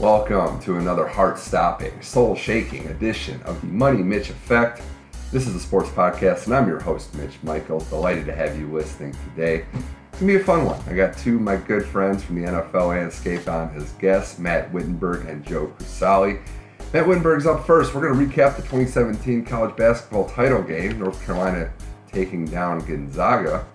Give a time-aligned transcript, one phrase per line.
[0.00, 4.80] Welcome to another heart stopping, soul shaking edition of the Money Mitch Effect.
[5.30, 7.86] This is a sports podcast, and I'm your host, Mitch Michaels.
[7.90, 9.66] Delighted to have you listening today.
[9.74, 10.80] It's gonna be a fun one.
[10.88, 14.72] I got two of my good friends from the NFL landscape on as guests, Matt
[14.72, 16.40] Wittenberg and Joe Crisali.
[16.94, 17.94] Matt Wittenberg's up first.
[17.94, 21.70] We're gonna recap the 2017 college basketball title game, North Carolina
[22.10, 23.66] taking down Gonzaga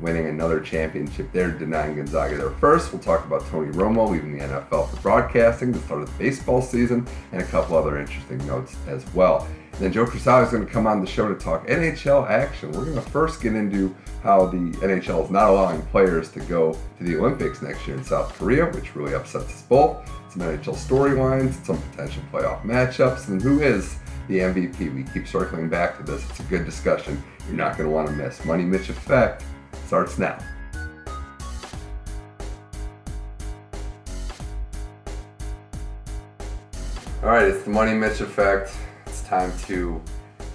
[0.00, 2.92] winning another championship there, denying Gonzaga their first.
[2.92, 6.62] We'll talk about Tony Romo leaving the NFL for broadcasting, the start of the baseball
[6.62, 9.46] season, and a couple other interesting notes as well.
[9.72, 12.72] And then Joe Crisali is going to come on the show to talk NHL action.
[12.72, 16.76] We're going to first get into how the NHL is not allowing players to go
[16.98, 20.10] to the Olympics next year in South Korea, which really upsets us both.
[20.30, 23.96] Some NHL storylines, some potential playoff matchups, and who is
[24.28, 24.94] the MVP.
[24.94, 26.28] We keep circling back to this.
[26.30, 27.22] It's a good discussion.
[27.46, 28.44] You're not going to want to miss.
[28.44, 29.42] Money Mitch Effect
[29.90, 30.38] starts now.
[37.24, 38.72] All right, it's the Money Mitch Effect.
[39.06, 40.00] It's time to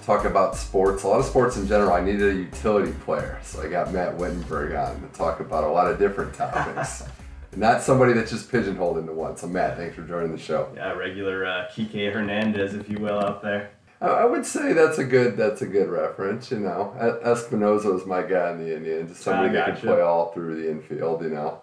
[0.06, 1.02] talk about sports.
[1.02, 1.92] A lot of sports in general.
[1.92, 5.68] I needed a utility player, so I got Matt Wittenberg on to talk about a
[5.68, 7.02] lot of different topics.
[7.56, 9.36] Not somebody that's just pigeonholed into one.
[9.36, 10.72] So, Matt, thanks for joining the show.
[10.74, 13.75] Yeah, regular uh, Kike Hernandez, if you will, out there.
[14.00, 16.50] I would say that's a good that's a good reference.
[16.50, 16.92] You know,
[17.24, 20.70] Espinosa was my guy in the Indians, just somebody that can play all through the
[20.70, 21.22] infield.
[21.22, 21.62] You know,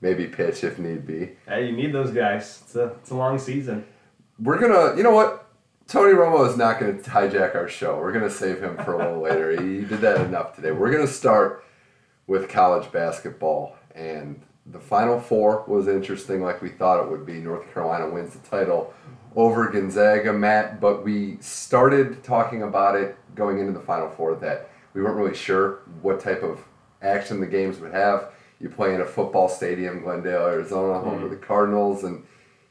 [0.00, 1.32] maybe pitch if need be.
[1.46, 2.62] Hey, you need those guys.
[2.64, 3.84] It's a it's a long season.
[4.38, 5.42] We're gonna, you know what?
[5.88, 7.98] Tony Romo is not going to hijack our show.
[7.98, 9.50] We're going to save him for a little later.
[9.50, 10.70] He did that enough today.
[10.72, 11.64] We're going to start
[12.26, 13.76] with college basketball.
[13.94, 17.34] And the Final Four was interesting, like we thought it would be.
[17.34, 18.94] North Carolina wins the title
[19.34, 24.70] over Gonzaga, Matt, but we started talking about it going into the Final Four that
[24.94, 26.64] we weren't really sure what type of
[27.00, 28.30] action the games would have.
[28.60, 31.24] You play in a football stadium, Glendale, Arizona, home mm-hmm.
[31.24, 32.24] of the Cardinals, and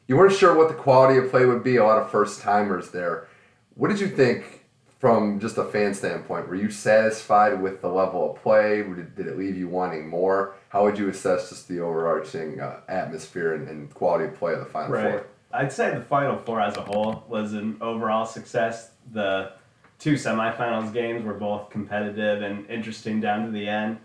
[0.08, 1.78] you weren't sure what the quality of play would be.
[1.78, 3.28] A lot of first timers there.
[3.76, 4.66] What did you think
[5.00, 6.48] from just a fan standpoint?
[6.48, 8.84] Were you satisfied with the level of play?
[8.84, 10.54] Did, it leave you wanting more?
[10.70, 14.60] How would you assess just the overarching uh, atmosphere and, and, quality of play of
[14.60, 15.12] the Final right.
[15.12, 15.26] Four?
[15.54, 18.92] I'd say the Final Four as a whole was an overall success.
[19.12, 19.54] The
[20.00, 24.00] two semifinals games were both competitive and interesting down to the end.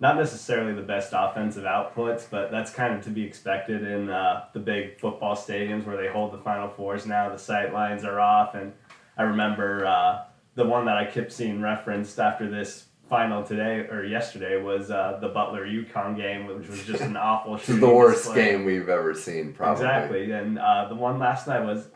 [0.00, 4.46] Not necessarily the best offensive outputs, but that's kind of to be expected in uh,
[4.52, 7.28] the big football stadiums where they hold the Final Fours now.
[7.28, 8.72] The sight lines are off, and
[9.16, 10.24] I remember uh,
[10.54, 15.18] the one that I kept seeing referenced after this final today or yesterday was uh,
[15.20, 17.58] the Butler UConn game, which was just an awful.
[17.58, 18.52] This is the worst display.
[18.52, 19.84] game we've ever seen, probably.
[19.84, 21.88] Exactly, and uh, the one last night was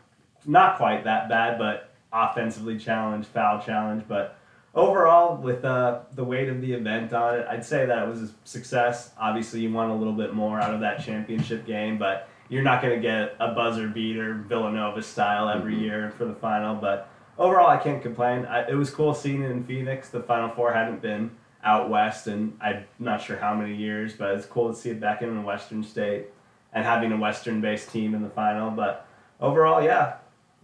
[0.44, 4.38] not quite that bad, but offensively challenged, foul challenge, but.
[4.74, 8.20] Overall, with uh, the weight of the event on it, I'd say that it was
[8.20, 9.10] a success.
[9.18, 12.82] Obviously, you want a little bit more out of that championship game, but you're not
[12.82, 15.84] going to get a buzzer beater Villanova style every mm-hmm.
[15.84, 16.74] year for the final.
[16.74, 17.08] But
[17.38, 18.46] overall, I can't complain.
[18.46, 20.08] I, it was cool seeing it in Phoenix.
[20.08, 21.30] The Final Four hadn't been
[21.64, 25.00] out west, and I'm not sure how many years, but it's cool to see it
[25.00, 26.26] back in a Western state
[26.72, 28.70] and having a Western-based team in the final.
[28.70, 29.06] But
[29.40, 30.16] overall, yeah,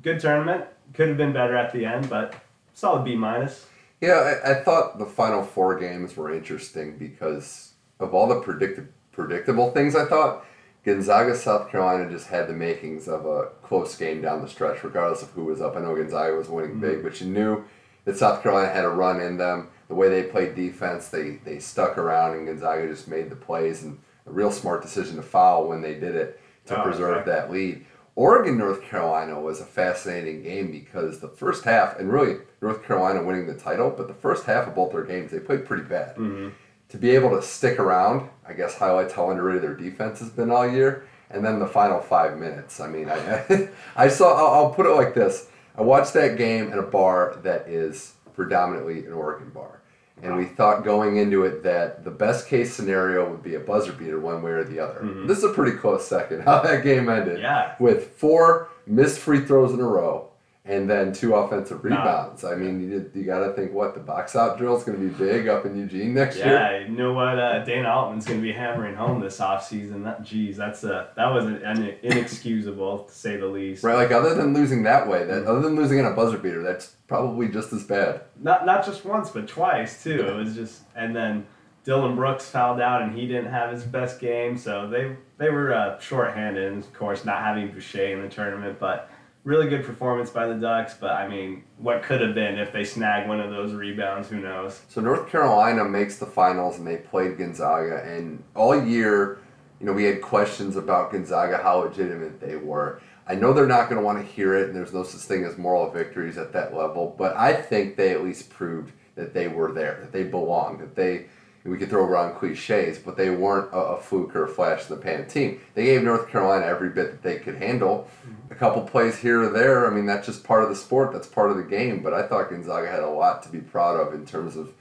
[0.03, 0.65] good tournament.
[0.95, 2.35] Could have been better at the end, but
[2.75, 3.67] solid B minus.
[4.01, 8.93] Yeah, I, I thought the Final Four games were interesting because of all the predict-
[9.13, 9.95] predictable things.
[9.95, 10.45] I thought
[10.85, 15.23] Gonzaga, South Carolina just had the makings of a close game down the stretch, regardless
[15.23, 15.77] of who was up.
[15.77, 16.81] I know Gonzaga was winning mm-hmm.
[16.81, 17.65] big, but you knew
[18.05, 19.69] that South Carolina had a run in them.
[19.87, 23.85] The way they played defense, they, they stuck around, and Gonzaga just made the plays
[23.85, 27.33] and a real smart decision to foul when they did it to oh, preserve exactly.
[27.33, 27.87] that lead.
[28.15, 33.23] Oregon, North Carolina was a fascinating game because the first half, and really North Carolina
[33.23, 36.17] winning the title, but the first half of both their games, they played pretty bad.
[36.17, 36.49] Mm-hmm
[36.93, 40.51] to be able to stick around, I guess highlights how underrated their defense has been
[40.51, 41.07] all year.
[41.31, 42.81] And then the final five minutes.
[42.81, 44.37] I mean, I, I saw.
[44.37, 48.13] I'll, I'll put it like this: I watched that game in a bar that is
[48.35, 49.81] predominantly an Oregon bar,
[50.23, 53.93] and we thought going into it that the best case scenario would be a buzzer
[53.93, 55.01] beater one way or the other.
[55.01, 55.27] Mm-hmm.
[55.27, 57.41] This is a pretty close second how that game ended.
[57.41, 57.75] Yeah.
[57.81, 60.29] With four missed free throws in a row
[60.65, 62.45] and then two offensive rebounds.
[62.45, 62.51] Nah.
[62.51, 65.05] I mean, you, you got to think what the box out drill is going to
[65.05, 66.55] be big up in Eugene next yeah, year.
[66.55, 67.37] Yeah, you know what?
[67.37, 70.05] Uh, Dana Altman's going to be hammering home this offseason.
[70.05, 73.83] That geez, that's a that was an, an inexcusable to say the least.
[73.83, 76.63] Right, like other than losing that way, that other than losing in a buzzer beater,
[76.63, 78.23] that's probably just as bad.
[78.41, 80.27] Not not just once, but twice too.
[80.27, 81.47] It was just and then.
[81.85, 85.75] Dillon Brooks fouled out and he didn't have his best game, so they they were
[85.75, 86.73] uh, short-handed.
[86.73, 89.11] And of course, not having Boucher in the tournament, but
[89.45, 92.85] really good performance by the Ducks, but I mean, what could have been if they
[92.85, 94.29] snag one of those rebounds?
[94.29, 94.83] Who knows?
[94.89, 99.41] So North Carolina makes the finals, and they played Gonzaga, and all year,
[99.81, 103.01] you know, we had questions about Gonzaga, how legitimate they were.
[103.27, 105.45] I know they're not going to want to hear it, and there's no such thing
[105.45, 109.49] as moral victories at that level, but I think they at least proved that they
[109.49, 111.27] were there, that they belonged, that they,
[111.65, 114.97] we could throw around cliches, but they weren't a, a fluke or a flash in
[114.97, 115.61] the pan team.
[115.75, 118.09] They gave North Carolina every bit that they could handle.
[118.51, 121.27] A couple plays here or there, I mean, that's just part of the sport, that's
[121.27, 124.13] part of the game, but I thought Gonzaga had a lot to be proud of
[124.13, 124.73] in terms of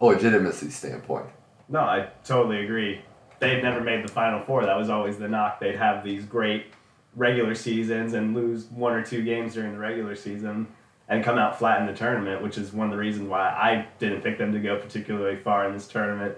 [0.00, 1.26] a legitimacy standpoint.
[1.68, 3.02] No, I totally agree.
[3.40, 4.64] They'd never made the Final Four.
[4.64, 5.60] That was always the knock.
[5.60, 6.72] They'd have these great
[7.14, 10.68] regular seasons and lose one or two games during the regular season
[11.08, 13.86] and come out flat in the tournament, which is one of the reasons why I
[13.98, 16.36] didn't pick them to go particularly far in this tournament.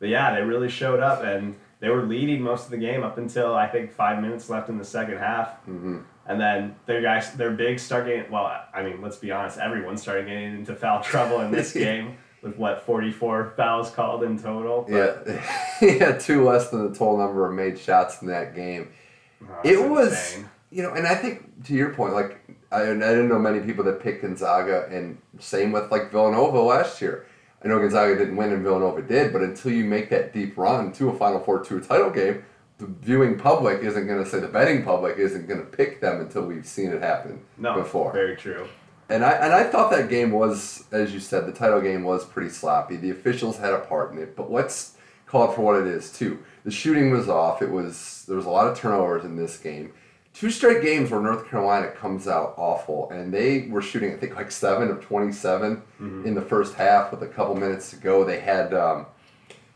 [0.00, 3.18] But yeah, they really showed up and they were leading most of the game up
[3.18, 5.60] until I think five minutes left in the second half.
[5.68, 5.98] Mm-hmm.
[6.26, 8.30] And then their guys, their bigs start getting.
[8.30, 9.58] Well, I mean, let's be honest.
[9.58, 14.22] Everyone started getting into foul trouble in this game with what forty four fouls called
[14.24, 14.86] in total.
[14.88, 15.42] But, yeah,
[15.80, 18.90] yeah, two less than the total number of made shots in that game.
[19.42, 20.38] Oh, it was,
[20.70, 23.84] you know, and I think to your point, like I, I didn't know many people
[23.84, 27.26] that picked Gonzaga, and same with like Villanova last year.
[27.64, 30.92] I know Gonzaga didn't win and Villanova did, but until you make that deep run
[30.92, 32.44] to a Final Four, to a title game,
[32.78, 36.20] the viewing public isn't going to say the betting public isn't going to pick them
[36.20, 38.12] until we've seen it happen no, before.
[38.12, 38.68] Very true.
[39.08, 42.24] And I and I thought that game was, as you said, the title game was
[42.24, 42.96] pretty sloppy.
[42.96, 46.12] The officials had a part in it, but let's call it for what it is
[46.12, 46.38] too.
[46.64, 47.62] The shooting was off.
[47.62, 49.92] It was there was a lot of turnovers in this game.
[50.38, 54.36] Two straight games where North Carolina comes out awful, and they were shooting I think
[54.36, 56.24] like seven of 27 Mhm.
[56.26, 58.24] in the first half with a couple minutes to go.
[58.24, 58.72] They had.
[58.72, 59.06] Um,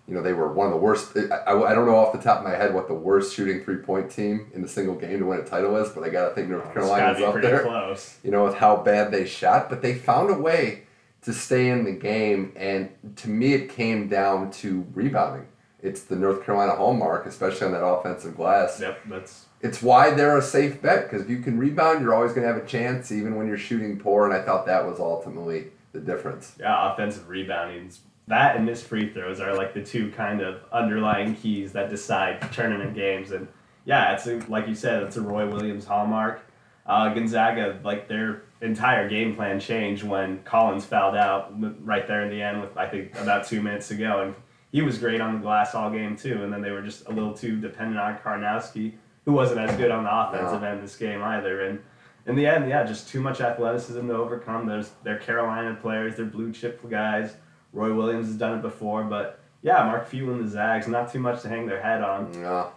[0.08, 1.16] you know, they were one of the worst.
[1.16, 3.62] I, I, I don't know off the top of my head what the worst shooting
[3.64, 6.28] three point team in the single game to win a title is, but I got
[6.28, 8.18] to think North Carolina's up there close.
[8.24, 10.82] you know, with how bad they shot, but they found a way
[11.22, 12.52] to stay in the game.
[12.56, 15.46] And to me, it came down to rebounding.
[15.80, 18.80] It's the North Carolina hallmark, especially on that offensive glass.
[18.80, 22.32] Yep, that's It's why they're a safe bet because if you can rebound, you're always
[22.32, 24.24] going to have a chance, even when you're shooting poor.
[24.26, 26.56] And I thought that was ultimately the difference.
[26.58, 26.92] yeah.
[26.92, 27.90] Offensive rebounding,
[28.28, 32.52] that and missed free throws are like the two kind of underlying keys that decide
[32.52, 33.30] tournament games.
[33.32, 33.48] And
[33.84, 36.42] yeah, it's a, like you said, it's a Roy Williams hallmark.
[36.86, 41.52] Uh, Gonzaga, like their entire game plan changed when Collins fouled out
[41.84, 44.34] right there in the end with I think about two minutes to go, and
[44.72, 46.42] he was great on the glass all game too.
[46.42, 48.94] And then they were just a little too dependent on Karnowski,
[49.24, 50.68] who wasn't as good on the offensive No.
[50.68, 51.62] end this game either.
[51.66, 51.80] And
[52.26, 54.66] in the end, yeah, just too much athleticism to overcome.
[54.66, 57.34] There's they're Carolina players, they're blue chip guys.
[57.72, 61.20] Roy Williams has done it before, but yeah, Mark Few and the Zags, not too
[61.20, 62.30] much to hang their head on.
[62.42, 62.70] No,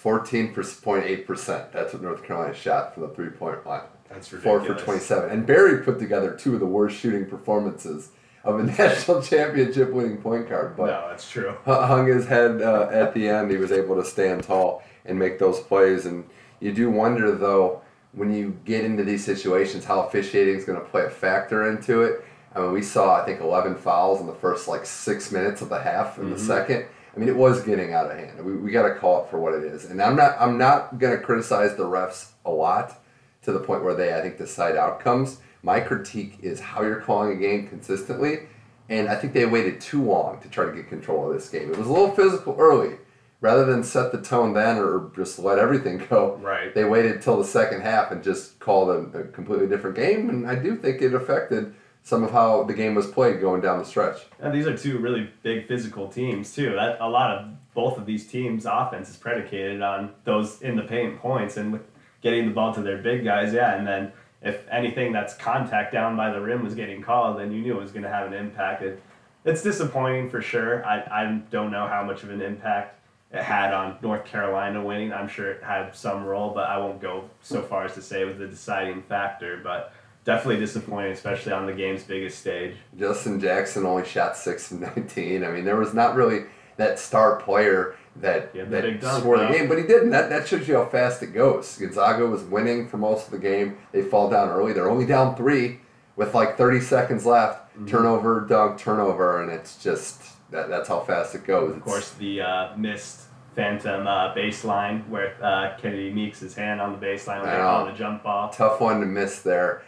[0.00, 1.72] 14.8%.
[1.72, 3.82] That's what North Carolina shot from the three point line.
[4.10, 4.66] That's ridiculous.
[4.66, 5.30] four for 27.
[5.30, 8.10] And Berry put together two of the worst shooting performances
[8.44, 10.76] of a national championship winning point guard.
[10.76, 11.54] But no, that's true.
[11.64, 13.50] hung his head uh, at the end.
[13.50, 16.06] He was able to stand tall and make those plays.
[16.06, 16.24] And
[16.60, 17.82] you do wonder, though,
[18.12, 22.02] when you get into these situations, how officiating is going to play a factor into
[22.02, 22.24] it.
[22.54, 25.70] I mean, we saw, I think, 11 fouls in the first like six minutes of
[25.70, 26.46] the half in the Mhm.
[26.46, 26.84] second.
[27.14, 28.44] I mean, it was getting out of hand.
[28.44, 29.86] We, we got to call it for what it is.
[29.86, 32.98] And I'm not I'm not going to criticize the refs a lot
[33.42, 35.38] to the point where they I think decide outcomes.
[35.62, 38.40] My critique is how you're calling a game consistently,
[38.88, 41.70] and I think they waited too long to try to get control of this game.
[41.70, 42.96] It was a little physical early,
[43.42, 46.36] rather than set the tone then or just let everything go.
[46.36, 46.74] Right.
[46.74, 50.48] They waited till the second half and just called a, a completely different game, and
[50.48, 51.74] I do think it affected
[52.04, 54.22] some of how the game was played going down the stretch.
[54.40, 56.72] And these are two really big physical teams too.
[56.72, 60.82] That a lot of both of these teams' offense is predicated on those in the
[60.82, 61.82] paint points and with
[62.20, 63.52] getting the ball to their big guys.
[63.52, 67.52] Yeah, and then if anything that's contact down by the rim was getting called, then
[67.52, 68.82] you knew it was going to have an impact.
[68.82, 69.00] It,
[69.44, 70.84] it's disappointing for sure.
[70.84, 73.01] I, I don't know how much of an impact
[73.32, 75.12] it had on North Carolina winning.
[75.12, 78.22] I'm sure it had some role, but I won't go so far as to say
[78.22, 79.60] it was the deciding factor.
[79.62, 82.76] But definitely disappointing, especially on the game's biggest stage.
[82.98, 85.44] Justin Jackson only shot six of 19.
[85.44, 86.44] I mean, there was not really
[86.76, 90.10] that star player that, that dunk, scored the game, but he didn't.
[90.10, 91.78] That, that shows you how fast it goes.
[91.78, 93.78] Gonzaga was winning for most of the game.
[93.92, 94.74] They fall down early.
[94.74, 95.80] They're only down three
[96.16, 97.74] with like 30 seconds left.
[97.74, 97.86] Mm-hmm.
[97.86, 100.20] Turnover, dunk, turnover, and it's just
[100.52, 101.74] that, that's how fast it goes.
[101.74, 103.22] Of course, the uh, missed
[103.54, 107.86] phantom uh, baseline where uh, Kennedy Meeks his hand on the baseline when they call
[107.86, 108.50] the jump ball.
[108.50, 109.82] tough one to miss there.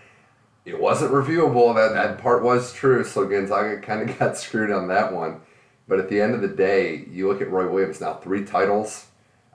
[0.64, 1.74] It wasn't reviewable.
[1.74, 3.04] That that part was true.
[3.04, 5.40] So Gonzaga kind of got screwed on that one.
[5.86, 9.06] But at the end of the day, you look at Roy Williams now, three titles.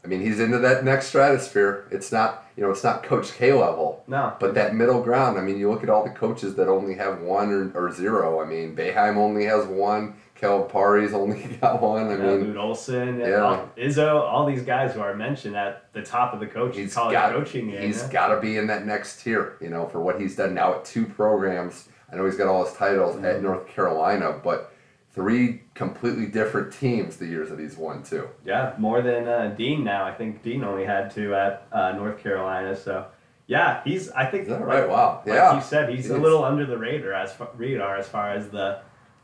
[0.04, 1.88] I mean, he's into that next stratosphere.
[1.92, 5.38] It's not you know it's not Coach K level, No, but that middle ground.
[5.38, 8.42] I mean, you look at all the coaches that only have one or, or zero.
[8.42, 10.16] I mean, Boeheim only has one.
[10.40, 12.08] Calipari's only got one.
[12.08, 13.36] I Yeah, mean, Lute Olson, yeah.
[13.42, 16.94] all, Izzo, all these guys who are mentioned at the top of the coaching he's
[16.94, 17.82] college got coaching game.
[17.82, 18.12] he's yeah.
[18.12, 19.58] got to be in that next tier.
[19.62, 21.90] You know, for what he's done now at two programs.
[22.12, 23.26] I know he's got all his titles Mm-hmm.
[23.26, 24.74] at North Carolina, but
[25.12, 28.28] three completely different teams the years that he's won too.
[28.46, 30.06] Yeah, more than uh, Dean now.
[30.06, 32.76] I think Dean only had two at uh, North Carolina.
[32.76, 33.06] So,
[33.48, 34.10] yeah, he's.
[34.12, 34.44] I think.
[34.44, 34.90] Is that like- right?
[34.90, 35.22] Wow.
[35.26, 35.56] Like Yeah.
[35.56, 38.50] you said, he's He a little under the radar as far, radar as far as
[38.50, 38.80] the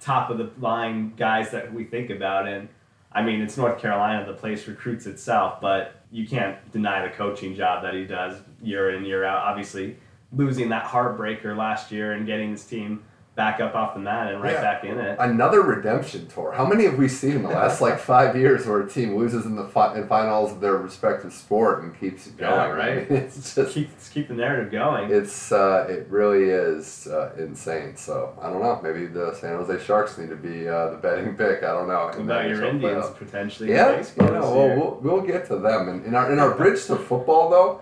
[0.05, 2.47] top of the line guys that we think about.
[2.47, 2.69] And
[3.11, 7.55] I mean, it's North Carolina, the place recruits itself, but you can't deny the coaching
[7.55, 9.39] job that he does year in year out.
[9.39, 9.97] Obviously,
[10.31, 13.03] losing that heartbreaker last year and getting his team
[13.35, 14.61] back up off the mat and right Yeah.
[14.61, 15.17] back in it.
[15.19, 16.53] Another redemption tour.
[16.53, 19.45] How many have we seen in the last like five years where a team loses
[19.45, 22.51] in the fi- in finals of their respective sport and keeps it going?
[22.53, 23.11] Yeah, right.
[23.11, 25.11] It's just Keep, keep the narrative going.
[25.11, 27.97] it's uh, it really is uh, insane.
[27.97, 28.79] So I don't know.
[28.81, 31.61] Maybe the San Jose Sharks need to be uh, the betting pick.
[31.63, 32.05] I don't know.
[32.05, 33.17] What about your Indians playoff.
[33.17, 33.69] potentially?
[33.71, 35.89] in Yeah, you baseball know, this well, we'll we'll get to them.
[35.89, 37.81] And in our in our bridge to football though,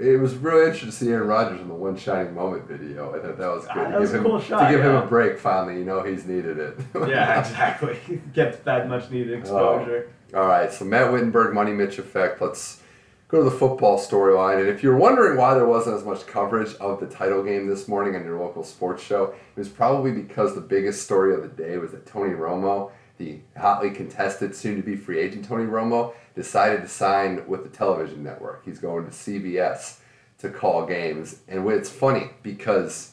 [0.00, 3.10] it was really interesting to see Aaron Rodgers in the one shining moment video.
[3.14, 3.70] I thought that was good.
[3.76, 5.78] Ah, to that was give a him, cool shot, To give him a break finally,
[5.78, 6.78] you know he's needed it.
[7.08, 7.98] yeah, exactly.
[8.32, 10.10] Get that much needed exposure.
[10.34, 12.40] All right, so Matt Wittenberg, Money Mitch effect.
[12.40, 12.80] Let's
[13.28, 14.60] go to the football storyline.
[14.60, 17.88] And if you're wondering why there wasn't as much coverage of the title game this
[17.88, 21.48] morning on your local sports show, it was probably because the biggest story of the
[21.48, 26.14] day was that Tony Romo, the hotly contested, soon to be free agent Tony Romo,
[26.34, 28.64] decided to sign with the television network.
[28.64, 29.98] He's going to CBS
[30.38, 31.40] to call games.
[31.48, 33.12] And it's funny because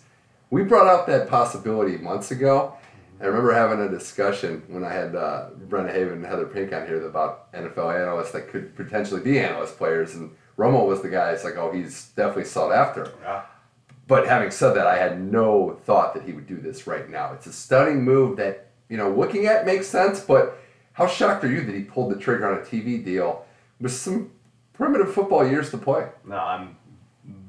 [0.49, 2.75] we brought up that possibility months ago.
[3.21, 6.87] I remember having a discussion when I had uh, Brenna Haven and Heather Pink on
[6.87, 11.31] here about NFL analysts that could potentially be analyst players, and Romo was the guy.
[11.31, 13.11] It's like, oh, he's definitely sought after.
[13.21, 13.43] Yeah.
[14.07, 17.33] But having said that, I had no thought that he would do this right now.
[17.33, 20.19] It's a stunning move that you know, looking at makes sense.
[20.19, 20.59] But
[20.93, 23.45] how shocked are you that he pulled the trigger on a TV deal
[23.79, 24.31] with some
[24.73, 26.09] primitive football years to play?
[26.25, 26.75] No, I'm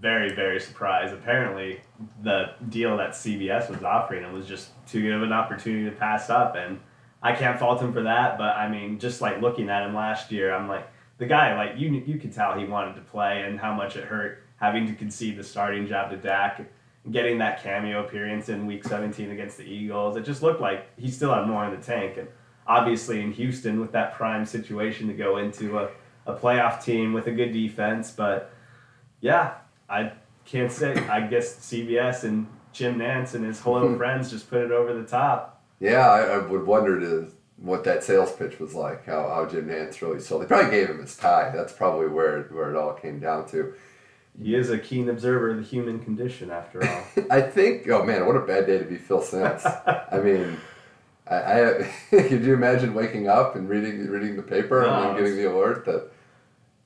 [0.00, 1.14] very, very surprised.
[1.14, 1.80] Apparently,
[2.23, 5.97] the deal that CBS was offering him was just too good of an opportunity to
[5.97, 6.78] pass up, and
[7.23, 8.38] I can't fault him for that.
[8.38, 10.87] But I mean, just like looking at him last year, I'm like
[11.18, 11.56] the guy.
[11.56, 14.87] Like you, you could tell he wanted to play, and how much it hurt having
[14.87, 16.70] to concede the starting job to Dak.
[17.11, 21.11] Getting that cameo appearance in Week 17 against the Eagles, it just looked like he
[21.11, 22.19] still had more in the tank.
[22.19, 22.28] And
[22.66, 25.90] obviously in Houston with that prime situation to go into a,
[26.26, 28.52] a playoff team with a good defense, but
[29.21, 29.54] yeah,
[29.88, 30.12] I
[30.45, 30.95] can't say.
[31.09, 35.07] I guess CBS and Jim Nantz and his hello friends just put it over the
[35.07, 35.62] top.
[35.80, 39.04] Yeah, I, I would wonder to, what that sales pitch was like.
[39.04, 40.42] How, how Jim Nantz really sold.
[40.42, 41.50] They probably gave him his tie.
[41.54, 43.75] That's probably where where it all came down to.
[44.42, 47.02] He is a keen observer of the human condition, after all.
[47.30, 47.88] I think.
[47.88, 49.62] Oh man, what a bad day to be Phil Simms.
[49.64, 50.56] I mean,
[51.28, 51.72] I, I
[52.10, 55.84] could you imagine waking up and reading reading the paper and then getting the alert
[55.87, 56.10] that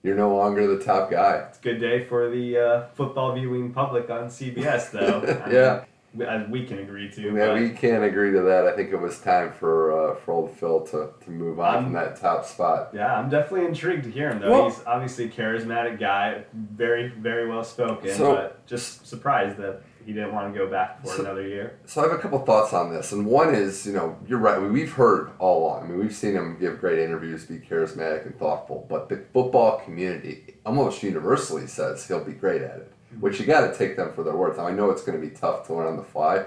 [0.02, 1.46] you're no longer the top guy.
[1.48, 5.20] It's a good day for the uh, football viewing public on CBS, though.
[5.20, 5.80] Mean, Yeah.
[5.80, 5.86] we-
[6.22, 7.20] as we can agree to.
[7.34, 8.66] Yeah, we can't agree to that.
[8.66, 11.84] I think it was time for uh, for old Phil to, to move on I'm-
[11.84, 12.90] from that top spot.
[12.92, 14.50] yeah, I'm definitely intrigued to hear him, though.
[14.50, 19.82] Well- He's obviously a charismatic guy, very, very well spoken, So- but just surprised that
[20.06, 21.78] he didn't want to go back for So- another year.
[21.86, 24.60] So I have a couple thoughts on this, and one is, you know, you're right.
[24.60, 25.84] we- We've heard all along.
[25.84, 28.86] I mean, we've seen him give great interviews, be charismatic and thoughtful.
[28.88, 32.92] But the football community almost universally says he'll be great at it.
[33.14, 33.20] Mm-hmm.
[33.20, 34.56] Which you got to take them for their worth.
[34.56, 36.44] Now I know it's going to be tough to learn on the fly,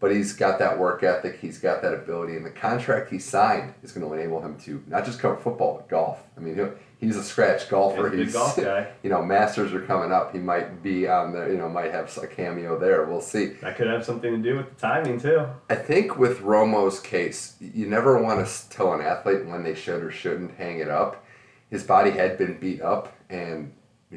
[0.00, 1.38] but he's got that work ethic.
[1.40, 4.82] He's got that ability, and the contract he signed is going to enable him to
[4.86, 6.22] not just cover football but golf.
[6.36, 8.10] I mean, he's a scratch golfer.
[8.10, 8.88] He's a good golf guy.
[9.02, 10.32] you know, Masters are coming up.
[10.32, 11.50] He might be on there.
[11.50, 13.04] You know, might have a cameo there.
[13.04, 13.46] We'll see.
[13.62, 15.46] That could have something to do with the timing, too.
[15.70, 20.02] I think with Romo's case, you never want to tell an athlete when they should
[20.02, 21.24] or shouldn't hang it up.
[21.70, 23.72] His body had been beat up, and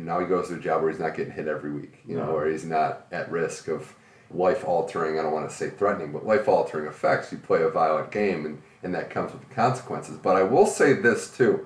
[0.06, 2.00] now he goes to a job where he's not getting hit every week.
[2.08, 3.94] You know, where he's not at risk of
[4.32, 5.18] life altering.
[5.18, 7.32] I don't want to say threatening, but life altering effects.
[7.32, 10.18] You play a violent game, and and that comes with the consequences.
[10.18, 11.66] But I will say this too.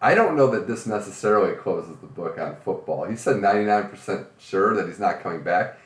[0.00, 3.04] I don't know that this necessarily closes the book on football.
[3.04, 5.78] He said 99% sure that he's not coming back.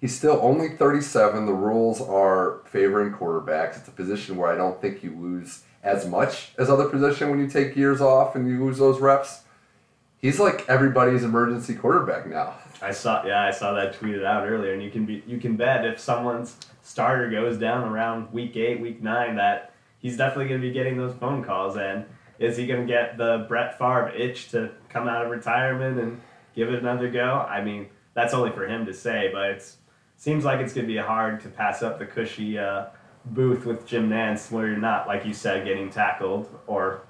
[0.00, 1.46] He's still only 37.
[1.46, 3.78] The rules are favoring quarterbacks.
[3.78, 7.40] It's a position where I don't think you lose as much as other position when
[7.40, 9.42] you take years off and you lose those reps.
[10.26, 12.54] He's like everybody's emergency quarterback now.
[12.82, 15.54] I saw, yeah, I saw that tweeted out earlier, and you can be, you can
[15.54, 20.60] bet if someone's starter goes down around week eight, week nine, that he's definitely going
[20.60, 21.76] to be getting those phone calls.
[21.76, 22.06] And
[22.40, 26.20] is he going to get the Brett Favre itch to come out of retirement and
[26.56, 27.46] give it another go?
[27.48, 29.76] I mean, that's only for him to say, but it
[30.16, 32.86] seems like it's going to be hard to pass up the cushy uh,
[33.26, 37.02] booth with Jim Nantz, where you're not, like you said, getting tackled or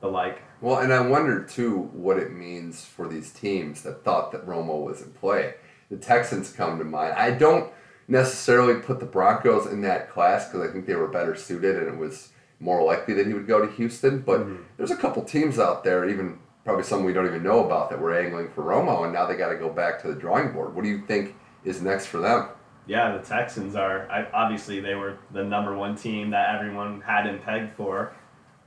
[0.00, 0.42] the like.
[0.60, 4.84] Well, and I wonder too what it means for these teams that thought that Romo
[4.84, 5.54] was in play.
[5.90, 7.14] The Texans come to mind.
[7.14, 7.72] I don't
[8.08, 11.88] necessarily put the Broncos in that class because I think they were better suited and
[11.88, 14.20] it was more likely that he would go to Houston.
[14.20, 14.58] But Mhm.
[14.76, 18.00] there's a couple teams out there, even probably some we don't even know about, that
[18.00, 20.74] were angling for Romo, and now they got to go back to the drawing board.
[20.74, 21.34] What do you think
[21.64, 22.48] is next for them?
[22.86, 27.26] Yeah, the Texans are I, obviously they were the number one team that everyone had
[27.26, 28.12] him pegged for,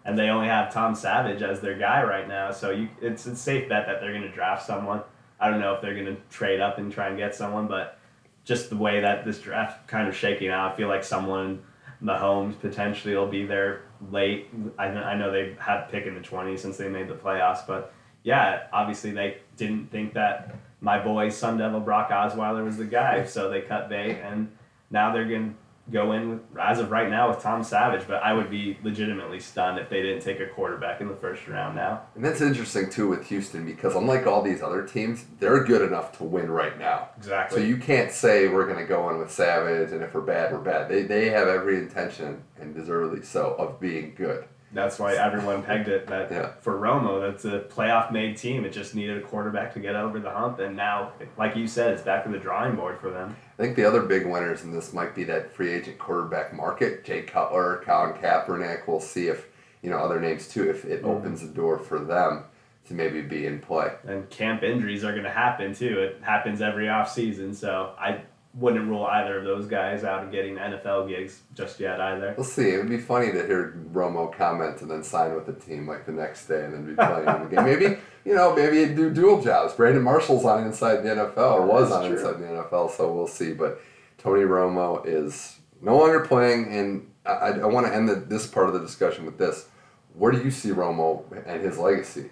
[0.05, 2.51] and they only have Tom Savage as their guy right now.
[2.51, 5.01] So you, it's a safe bet that they're going to draft someone.
[5.39, 7.99] I don't know if they're going to trade up and try and get someone, but
[8.43, 11.61] just the way that this draft kind of shaking out, I feel like someone
[12.03, 14.49] Mahomes potentially will be there late.
[14.77, 17.93] I, I know they had pick in the 20s since they made the playoffs, but
[18.23, 23.25] yeah, obviously they didn't think that my boy Sun Devil Brock Osweiler was the guy,
[23.25, 24.51] so they cut bait, and
[24.89, 25.55] now they're going to
[25.89, 28.07] go in with, as of right now with Tom Savage.
[28.07, 31.47] But I would be legitimately stunned if they didn't take a quarterback in the first
[31.47, 32.03] round now.
[32.15, 36.17] And that's interesting too with Houston because unlike all these other teams, they're good enough
[36.17, 37.09] to win right now.
[37.17, 37.59] Exactly.
[37.59, 40.51] So you can't say we're going to go in with Savage, and if we're bad,
[40.51, 40.89] we're bad.
[40.89, 44.45] They, they have every intention, and deservedly so, of being good.
[44.73, 46.51] That's why everyone pegged it that Yeah.
[46.61, 48.63] for Romo, that's a playoff made team.
[48.63, 51.91] It just needed a quarterback to get over the hump, and now, like you said,
[51.93, 53.35] it's back to the drawing board for them.
[53.61, 57.05] I think the other big winners in this might be that free agent quarterback market.
[57.05, 58.87] Jay Cutler, Colin Kaepernick.
[58.87, 59.49] We'll see if
[59.83, 60.67] you know other names too.
[60.67, 61.07] If it Mhm.
[61.07, 62.45] opens the door for them
[62.87, 63.91] to maybe be in play.
[64.03, 65.99] And camp injuries are going to happen too.
[65.99, 68.21] It happens every off season, so I
[68.53, 72.33] wouldn't rule either of those guys out of getting NFL gigs just yet either.
[72.35, 72.69] We'll see.
[72.71, 76.05] It would be funny to hear Romo comment and then sign with the team like
[76.05, 77.65] the next day and then be playing in the game.
[77.65, 79.73] Maybe you know, maybe he'd do dual jobs.
[79.73, 82.17] Brandon Marshall's on inside the NFL or was That's on true.
[82.19, 83.53] inside the NFL, so we'll see.
[83.53, 83.79] But
[84.17, 88.47] Tony Romo is no longer playing, and I, I, I want to end the, this
[88.47, 89.67] part of the discussion with this.
[90.13, 92.29] Where do you see Romo and his legacy?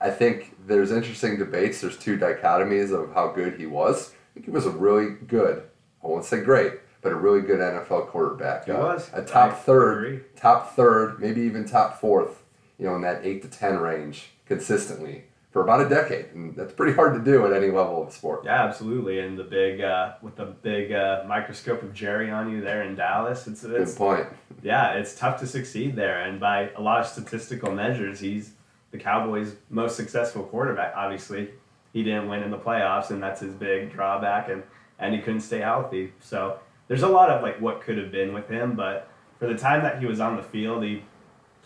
[0.00, 1.80] I think there's interesting debates.
[1.80, 4.12] There's two dichotomies of how good he was.
[4.36, 5.62] Think he was a really good,
[6.04, 8.66] I won't say great, but a really good NFL quarterback.
[8.66, 9.10] He Uh, was.
[9.14, 10.20] a top I third, agree.
[10.36, 12.42] top third, maybe even top fourth.
[12.78, 16.74] You know, in that eight to ten range consistently for about a decade, and that's
[16.74, 18.42] pretty hard to do at any level of sport.
[18.44, 19.20] Yeah, absolutely.
[19.20, 22.94] And the big uh, with the big uh, microscope of Jerry on you there in
[22.94, 24.26] Dallas, it's Good point.
[24.62, 26.20] yeah, it's tough to succeed there.
[26.20, 28.52] And by a lot of statistical measures, he's
[28.90, 30.92] the Cowboys' most successful quarterback.
[30.94, 31.48] Obviously,
[31.96, 34.50] he didn't win in the playoffs, and that's his big drawback.
[34.50, 34.62] And
[34.98, 36.12] and he couldn't stay healthy.
[36.20, 39.56] So there's a lot of like what could have been with him, but for the
[39.56, 41.02] time that he was on the field, he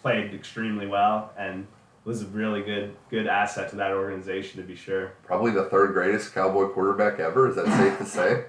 [0.00, 1.66] played extremely well and
[2.04, 5.14] was a really good good asset to that organization to be sure.
[5.24, 7.48] Probably the third greatest Cowboy quarterback ever.
[7.48, 8.44] Is that safe to say?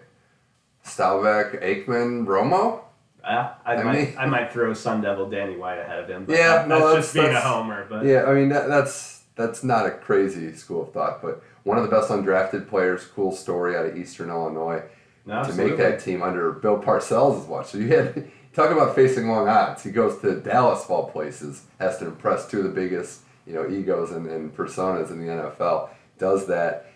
[0.84, 2.82] Staubach, Aikman, Romo.
[3.24, 6.26] Uh, I, I might mean- I might throw Sun Devil Danny White ahead of him.
[6.26, 7.86] But Yeah, that- no, that's, that's- just being that's- a homer.
[7.90, 11.78] But Yeah, I mean that, that's that's not a crazy school of thought, but one
[11.78, 13.06] of the best undrafted players.
[13.06, 14.84] Cool story out of Eastern Illinois.
[15.26, 17.68] no, to make that team under Bill Parcells' watch.
[17.68, 19.84] So you had talk about facing long odds.
[19.84, 23.54] He goes to Dallas, of all places, has to impress two of the biggest you
[23.54, 25.90] know egos and, and personas in the NFL.
[26.18, 26.88] Does that?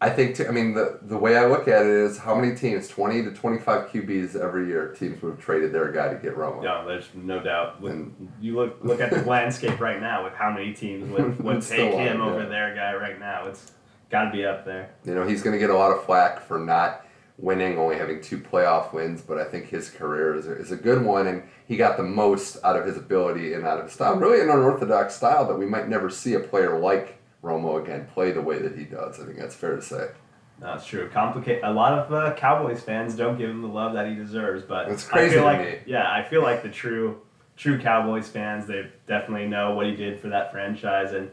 [0.00, 0.36] I think.
[0.36, 3.22] Too, I mean, the the way I look at it is how many teams, twenty
[3.22, 6.62] to twenty five QBs every year, teams would have traded their guy to get Romo.
[6.62, 7.80] Yeah, there's no doubt.
[7.80, 11.42] With, And- you look look at the landscape right now with how many teams would,
[11.42, 12.48] would take him on, over yeah.
[12.48, 13.46] their guy right now.
[13.46, 13.72] It's
[14.14, 14.90] got to be up there.
[15.04, 17.04] You know, he's going to get a lot of flack for not
[17.36, 20.76] winning, only having two playoff wins, but I think his career is a, is a
[20.76, 23.94] good one, and he got the most out of his ability and out of his
[23.94, 24.14] style.
[24.14, 28.30] Really an unorthodox style that we might never see a player like Romo again play
[28.30, 29.20] the way that he does.
[29.20, 30.08] I think that's fair to say.
[30.60, 31.10] That's true.
[31.12, 31.64] Complicate.
[31.64, 34.88] A lot of uh, Cowboys fans don't give him the love that he deserves, but
[34.88, 35.78] That's I crazy feel to like me.
[35.86, 37.20] yeah, I feel like the true
[37.56, 41.30] true Cowboys fans they definitely know what he did for that franchise and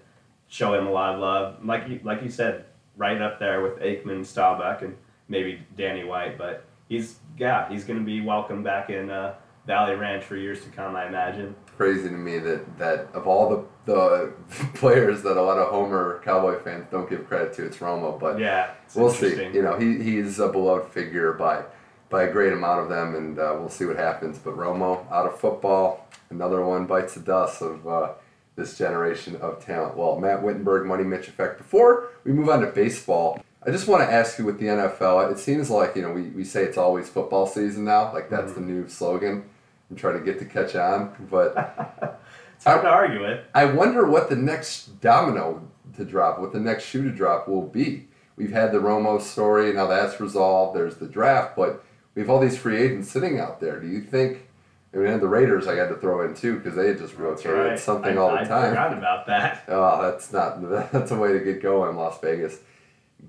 [0.48, 1.64] show him a lot of love.
[1.64, 2.66] Like you like you said,
[2.98, 4.96] right up there with Aikman, Staubach, and
[5.28, 6.38] maybe Danny White.
[6.38, 9.36] But he's yeah, he's gonna be welcome back in uh,
[9.68, 11.56] Valley Ranch for years to come, I imagine.
[11.78, 14.34] Crazy to me that, that of all the, the
[14.76, 18.20] players that a lot of Homer Cowboy fans don't give credit to, it's Romo.
[18.20, 19.36] But Yeah, we'll see.
[19.54, 21.64] You know, he, he's a beloved figure by
[22.10, 24.38] by a great amount of them, and uh, we'll see what happens.
[24.38, 28.14] But Romo out of football, another one bites the dust of uh,
[28.56, 29.98] this generation of talent.
[29.98, 31.58] Well, Matt Wittenberg, Money Mitch effect.
[31.58, 35.32] Before we move on to baseball, I just want to ask you with the NFL.
[35.32, 38.52] It seems like you know we, we say it's always football season now, like that's
[38.52, 38.68] mm-hmm.
[38.68, 39.50] the new slogan.
[39.90, 42.20] I'm trying to get to catch on, but
[42.62, 43.44] It's hard to argue it.
[43.56, 47.66] I wonder what the next domino to drop, what the next shoe to drop will
[47.66, 48.08] be.
[48.36, 50.78] We've had the Romo story, now that's resolved.
[50.78, 51.84] There's the draft, but
[52.14, 53.80] we have all these free agents sitting out there.
[53.80, 54.48] Do you think
[54.94, 57.54] I mean, and the Raiders I had to throw in too because they just rotate
[57.54, 57.80] right.
[57.80, 58.66] something I, all the time.
[58.66, 59.64] I forgot about that.
[59.70, 62.60] Oh, that's not that's a way to get going, Las Vegas.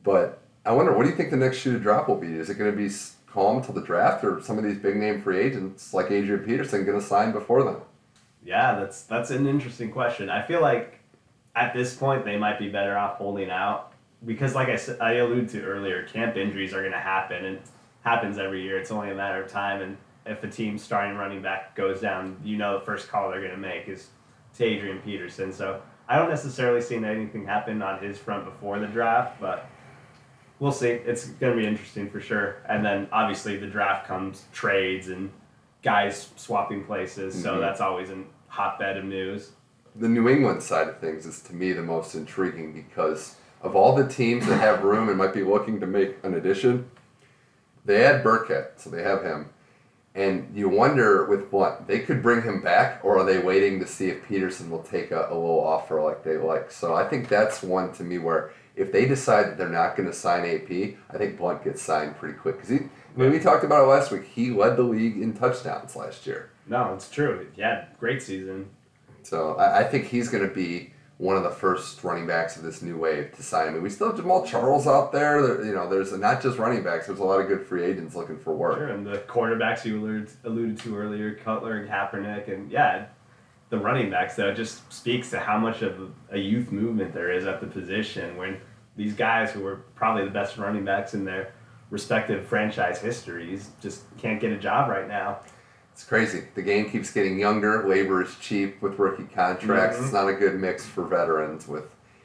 [0.03, 2.35] But I wonder, what do you think the next shoe to drop will be?
[2.35, 2.93] Is it going to be
[3.27, 6.85] calm till the draft, or some of these big name free agents like Adrian Peterson
[6.85, 7.77] going to sign before then?
[8.45, 10.31] Yeah, that's that's an interesting question.
[10.31, 10.99] I feel like
[11.55, 13.93] at this point they might be better off holding out
[14.25, 17.61] because, like I said, I alluded to earlier, camp injuries are going to happen and
[18.03, 18.79] happens every year.
[18.79, 19.81] It's only a matter of time.
[19.81, 23.41] And if a team's starting running back goes down, you know the first call they're
[23.41, 24.09] going to make is
[24.57, 25.53] to Adrian Peterson.
[25.53, 29.67] So I don't necessarily see anything happen on his front before the draft, but
[30.59, 30.89] we'll see.
[30.91, 32.57] It's going to be interesting for sure.
[32.69, 35.31] And then obviously the draft comes trades and
[35.83, 37.61] guys swapping places, so Mhm.
[37.61, 39.53] that's always a hotbed of news.
[39.97, 43.95] The New England side of things is to me the most intriguing because of all
[43.97, 46.89] the teams that have room and might be looking to make an addition,
[47.85, 49.51] they add Burkhead, so they have him.
[50.15, 53.87] And you wonder with Blount, they could bring him back, or are they waiting to
[53.87, 56.71] see if Peterson will take a, a little offer like they like?
[56.71, 60.09] So I think that's one to me where if they decide that they're not going
[60.09, 62.57] to sign AP, I think Blount gets signed pretty quick.
[62.57, 62.79] Because he,
[63.15, 66.51] when we talked about it last week, he led the league in touchdowns last year.
[66.67, 67.49] No, it's true.
[67.57, 68.69] Yeah, great season.
[69.23, 72.65] So I, I think he's going to be one of the first running backs of
[72.65, 73.69] this new wave to sign.
[73.69, 75.41] I mean, we still have Jamaal Charles out there.
[75.41, 77.07] there you know, there's not just running backs.
[77.07, 78.79] There's a lot of good free agents looking for work.
[78.79, 83.07] Sure, and the quarterbacks you alluded, alluded to earlier, Cutler and Kaepernick, and yeah,
[83.71, 87.47] the running backs That just speaks to how much of a youth movement there is
[87.47, 88.61] at the position when
[88.97, 91.55] these guys who were probably the best running backs in their
[91.91, 95.39] respective franchise histories just can't get a job right now.
[95.93, 96.45] It's crazy.
[96.55, 97.87] The game keeps getting younger.
[97.87, 99.99] Labor is cheap with rookie contracts.
[99.99, 100.03] Mhm.
[100.05, 101.85] It's not a good mix for veterans with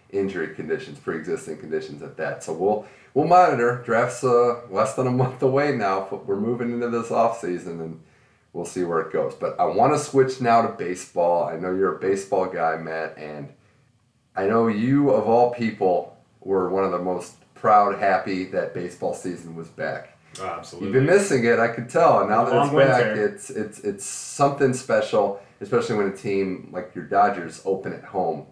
[0.10, 2.44] injury conditions, pre-existing conditions at that.
[2.44, 3.82] So we'll we'll monitor.
[3.86, 7.82] Drafts uh, less than a month away now, but we're moving into this off season
[7.82, 8.00] and
[8.54, 9.36] we'll see where it goes.
[9.36, 11.44] But I want to switch now to baseball.
[11.44, 13.50] I know you're a baseball guy, Matt, and
[14.36, 19.14] I know you of all people were one of the most proud, happy that baseball
[19.14, 20.17] season was back.
[20.42, 20.88] Oh, absolutely.
[20.88, 22.20] You've been missing it, I could tell.
[22.20, 23.26] And now that it's back, winter.
[23.26, 28.48] it's it's it's something special, especially when a team like your Dodgers open at home.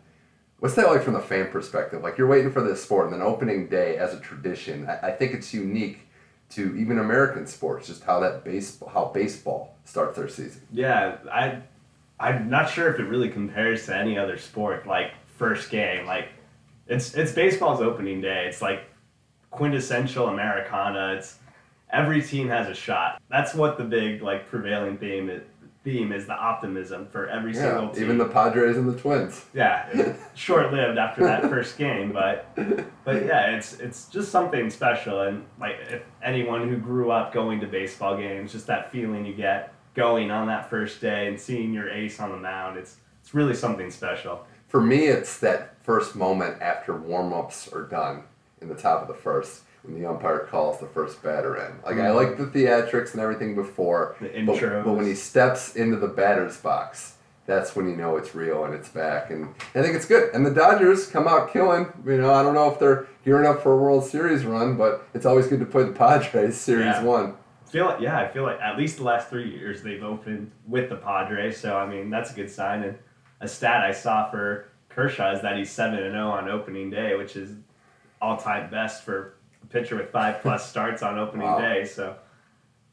[0.59, 2.01] What's that like from the fan perspective?
[2.01, 4.87] Like you're waiting for this sport, and then opening day as a tradition.
[4.89, 5.99] I, I think it's unique
[6.51, 10.61] to even American sports, just how that baseball, how baseball starts their season.
[10.71, 11.61] Yeah, I,
[12.19, 14.87] I'm not sure if it really compares to any other sport.
[14.87, 16.29] Like first game, like
[16.87, 18.45] it's it's baseball's opening day.
[18.47, 18.85] It's like
[19.51, 21.15] quintessential Americana.
[21.17, 21.37] It's
[21.91, 23.21] every team has a shot.
[23.29, 25.43] That's what the big like prevailing theme is.
[25.83, 28.03] Theme is the optimism for every single Yeah, team.
[28.05, 29.45] even the Padres and the Twins.
[29.53, 32.49] yeah, short lived after that first game, but
[33.05, 35.21] but yeah, it's it's just something special.
[35.21, 39.35] And like if anyone who grew up going to baseball games, just that feeling you
[39.35, 43.35] get going on that first day and seeing your ace on the mound, it's it's
[43.35, 44.43] really something special.
[44.67, 48.23] For me, it's that first moment after warm ups are done
[48.59, 51.81] in the top of the first when the umpire calls the first batter in.
[51.83, 52.15] Like I mm.
[52.15, 56.57] like the theatrics and everything before, The but, but when he steps into the batter's
[56.57, 59.29] box, that's when you know it's real and it's back.
[59.29, 60.33] And I think it's good.
[60.33, 61.91] And the Dodgers come out killing.
[62.05, 65.07] You know, I don't know if they're gearing up for a World Series run, but
[65.13, 67.03] it's always good to play the Padres Series Yeah.
[67.03, 67.35] One.
[67.65, 70.51] I feel like yeah, I feel like at least the last three years they've opened
[70.67, 72.83] with the Padres, so I mean that's a good sign.
[72.83, 72.97] And
[73.41, 77.15] a stat I saw for Kershaw is that he's seven and zero on opening day,
[77.15, 77.51] which is
[78.21, 79.34] all time best for
[79.75, 81.59] pitcher with five plus starts on opening Wow.
[81.59, 81.83] day.
[81.85, 82.15] So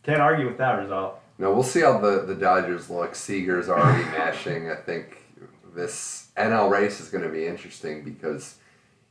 [0.02, 1.20] can't argue with that result.
[1.38, 3.14] No, we'll see how the, the Dodgers look.
[3.14, 4.70] Seager's already mashing.
[4.70, 5.16] I think
[5.74, 8.56] this NL race is going to be interesting because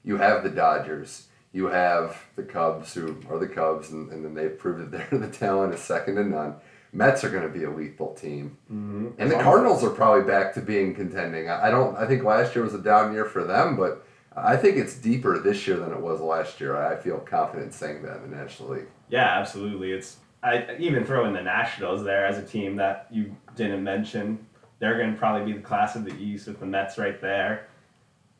[0.04, 4.34] you have the Dodgers, you have the Cubs, who are the Cubs, and, and then
[4.34, 6.56] they've proved that they're the talent is second to none.
[6.94, 9.08] Mets are going to be a lethal team, Mm-hmm.
[9.18, 11.50] and the Cardinals are probably back to being contending.
[11.50, 11.96] I, I don't.
[11.98, 15.40] I think last year was a down year for them, but I think it's deeper
[15.40, 16.78] this year than it was last year.
[16.78, 18.88] I feel confident saying that in the National League.
[19.10, 19.92] Yeah, absolutely.
[19.92, 24.46] It's I even throw in the Nationals there as a team that you didn't mention.
[24.80, 27.68] They're going to probably be the class of the East with the Mets right there,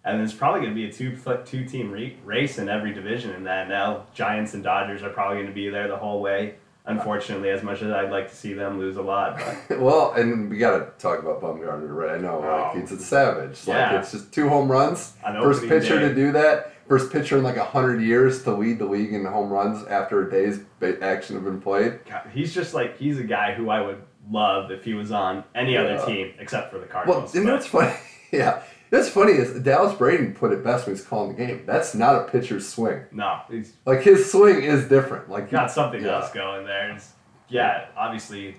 [0.04, 3.32] and there's probably going to be a two two team re- race in every division
[3.32, 3.68] in that.
[3.68, 6.56] Now Giants and Dodgers are probably going to be there the whole way.
[6.86, 9.40] Unfortunately, as much as I'd like to see them lose a lot,
[9.70, 12.16] but Well, and we got to talk about Bumgarner, right?
[12.16, 12.48] I know, oh.
[12.48, 12.80] like Oh.
[12.80, 13.68] it's a savage.
[13.68, 14.00] Like Yeah.
[14.00, 15.14] it's just two home runs.
[15.24, 16.10] First pitcher day.
[16.10, 16.74] to do that.
[16.88, 20.28] First pitcher in like a hundred years to lead the league in home runs after
[20.28, 20.60] a day's
[21.02, 22.00] action have been played.
[22.10, 25.44] God, he's just like he's a guy who I would love if he was on
[25.56, 27.36] any other team except for the Well, Cardinals.
[27.36, 27.94] know but- what's funny?
[28.32, 31.64] yeah, what's funny is Dallas Braden put it best when he's calling the game.
[31.66, 33.04] That's not a pitcher's swing.
[33.12, 35.30] no, he's Like his swing is different.
[35.30, 36.18] Like he- got something yeah.
[36.22, 36.92] else going there.
[36.92, 37.14] It's,
[37.50, 38.56] yeah, obviously,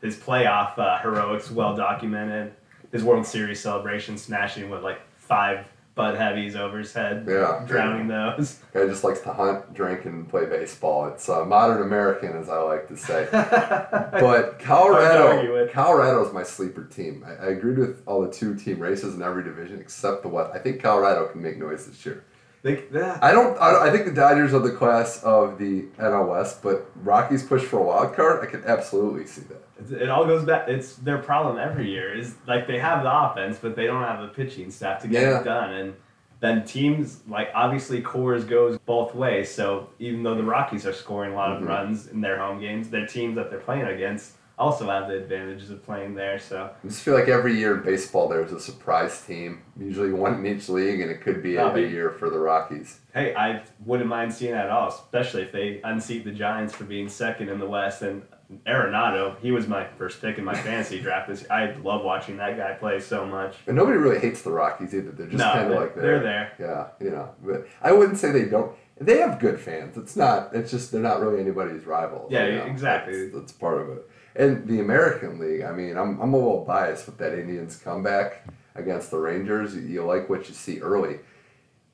[0.00, 2.52] his playoff uh, heroics well documented.
[2.92, 7.62] His World Series celebration, smashing with like five Bud Heavies over his head, Yeah.
[7.66, 8.58] drowning those.
[8.74, 11.06] Guy just likes to hunt, drink, and play baseball.
[11.06, 13.28] It's uh, modern American, as I like to say.
[13.32, 17.24] But Colorado, Colorado, is my sleeper team.
[17.26, 20.50] I, I agreed with all the two team races in every division except the West.
[20.54, 22.24] I think Colorado can make noise this year.
[22.64, 23.18] They, yeah.
[23.20, 23.56] I don't.
[23.60, 27.62] I, I think the Dodgers are the class of the NL West, but Rockies push
[27.62, 28.42] for a wild card.
[28.42, 29.62] I can absolutely see that.
[29.78, 30.66] It's- It all goes back.
[30.66, 32.12] It's their problem every year.
[32.18, 35.22] Is like they have the offense, but they don't have the pitching staff to get
[35.22, 35.40] Yeah.
[35.40, 35.72] it done.
[35.74, 35.94] And
[36.40, 39.50] then teams like obviously Coors goes both ways.
[39.54, 41.68] So even though the Rockies are scoring a lot of Mhm.
[41.68, 45.70] runs in their home games, their teams that they're playing against also have the advantages
[45.70, 46.38] of playing there.
[46.38, 50.34] So I just feel like every year in baseball there's a surprise team, usually one
[50.34, 53.00] in each league, and it could be Oh, every year for the Rockies.
[53.12, 56.84] hey, I wouldn't mind seeing that at all, especially if they unseat the Giants for
[56.84, 58.02] being second in the West.
[58.02, 58.22] And
[58.66, 61.28] Arenado, he was my first pick in my fantasy draft.
[61.28, 63.56] This I love watching that guy play so much.
[63.66, 65.10] And nobody really hates the Rockies either.
[65.10, 66.52] They're just no, kind of they're, like they're there.
[66.58, 68.72] Yeah, you know, but I wouldn't say they don't.
[69.00, 69.96] They have good fans.
[69.96, 70.54] It's not.
[70.54, 72.30] It's just they're not really anybody's rivals.
[72.30, 72.64] Yeah, you know?
[72.66, 73.24] exactly.
[73.24, 74.08] That's, that's part of it.
[74.36, 75.62] And the American League.
[75.62, 78.44] I mean, I'm I'm a little biased with that Indians comeback
[78.74, 79.76] against the Rangers.
[79.76, 81.20] You, like what you see early.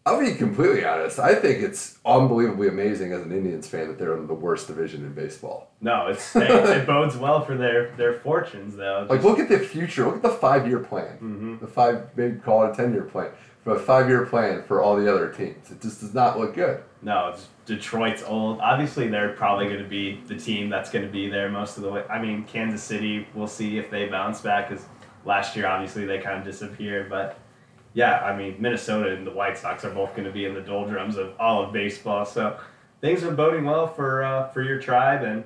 [0.06, 1.18] I'll be completely honest.
[1.18, 5.04] I think it's unbelievably amazing as an Indians fan that they're in the worst division
[5.04, 5.70] in baseball.
[5.82, 9.06] No, it's it, it bodes well for their their fortunes though.
[9.10, 10.06] Like, look at the future.
[10.06, 11.16] Look at the five year plan.
[11.18, 13.30] hmm The five, maybe call it a ten year plan.
[13.64, 15.70] But a five year plan for all the other teams.
[15.70, 16.82] It just does not look good.
[17.02, 18.58] No, it's Detroit's old.
[18.60, 21.82] Obviously, they're probably going to be the team that's going to be there most of
[21.82, 22.04] the way.
[22.08, 24.84] I mean, Kansas City, we'll see if they bounce back because
[25.24, 27.10] last year, obviously, they kind of disappeared.
[27.10, 27.38] But
[27.92, 30.62] yeah, I mean, Minnesota and the White Sox are both going to be in the
[30.62, 32.24] doldrums of all of baseball.
[32.24, 32.58] So
[33.02, 35.44] things are boding well for uh, for your tribe and.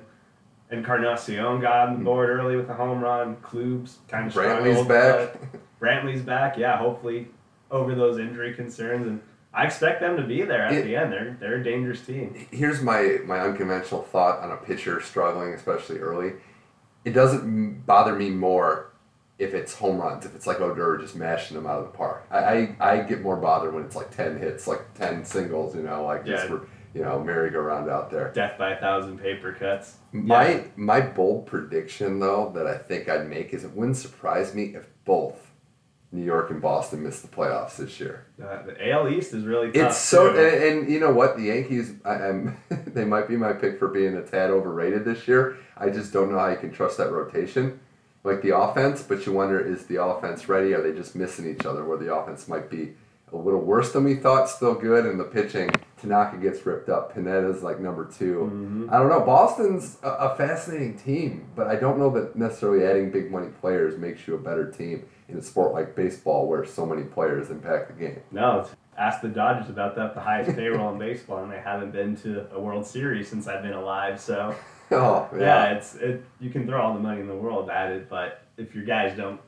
[0.71, 3.35] Encarnacion got on the board early with a home run.
[3.43, 5.37] Klub's kind of Brantley's struggled, back.
[5.79, 6.57] Brantley's back.
[6.57, 7.27] Yeah, hopefully
[7.75, 9.21] over those injury concerns, and
[9.53, 11.11] I expect them to be there at It- the end.
[11.11, 12.33] They're they're a dangerous team.
[12.51, 16.33] Here's my my unconventional thought on a pitcher struggling, especially early.
[17.03, 18.91] It doesn't bother me more
[19.37, 22.25] if it's home runs, if it's like Odor just mashing them out of the park.
[22.31, 25.83] I, I, I get more bothered when it's like ten hits, like ten singles, you
[25.83, 26.57] know, like just Yeah.
[26.93, 28.31] you know merry-go-round out there.
[28.33, 29.97] Death by a thousand paper cuts.
[30.13, 30.63] My Yeah.
[30.77, 34.87] my bold prediction though that I think I'd make is it wouldn't surprise me if
[35.03, 35.44] both
[36.15, 38.25] New York and Boston missed the playoffs this year.
[38.41, 39.89] Uh, the AL East is really tough.
[39.89, 41.35] It's so, and, and you know what?
[41.35, 45.27] The Yankees, I, I'm, they might be my pick for being a tad overrated this
[45.27, 45.57] year.
[45.77, 47.79] I just don't know how you can trust that rotation,
[48.23, 49.01] like the offense.
[49.03, 50.73] But you wonder, is the offense ready?
[50.73, 51.83] Are they just missing each other?
[51.83, 52.93] Where the offense might be
[53.33, 57.13] a little worse than we thought, still good, and the pitching, Tanaka gets ripped up.
[57.13, 58.93] Pineda's like number 2 Mhm.
[58.93, 59.19] I don't know.
[59.21, 63.97] Boston's a, a fascinating team, but I don't know that necessarily adding big money players
[63.97, 67.87] makes you a better team in a sport like baseball, where so many players impact
[67.87, 68.21] the game.
[68.31, 70.13] No, ask the Dodgers about that.
[70.13, 73.63] The highest payroll in baseball, and they haven't been to a World Series since I've
[73.63, 74.19] been alive.
[74.19, 74.55] So
[74.91, 76.23] Oh yeah, it's it.
[76.39, 79.17] You can throw all the money in the world at it, but if your guys
[79.17, 79.41] don't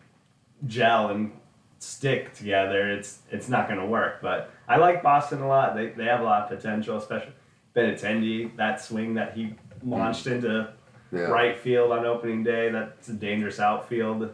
[0.66, 1.32] gel and
[1.78, 4.20] stick together, it's it's not going to work.
[4.22, 5.76] But I like Boston a lot.
[5.76, 7.34] They they have a lot of potential, especially
[7.76, 8.56] Benintendi.
[8.56, 10.34] That swing that he launched mm.
[10.34, 10.74] into
[11.12, 11.20] Yeah.
[11.20, 12.72] right field on opening day.
[12.72, 14.34] That's a dangerous outfield.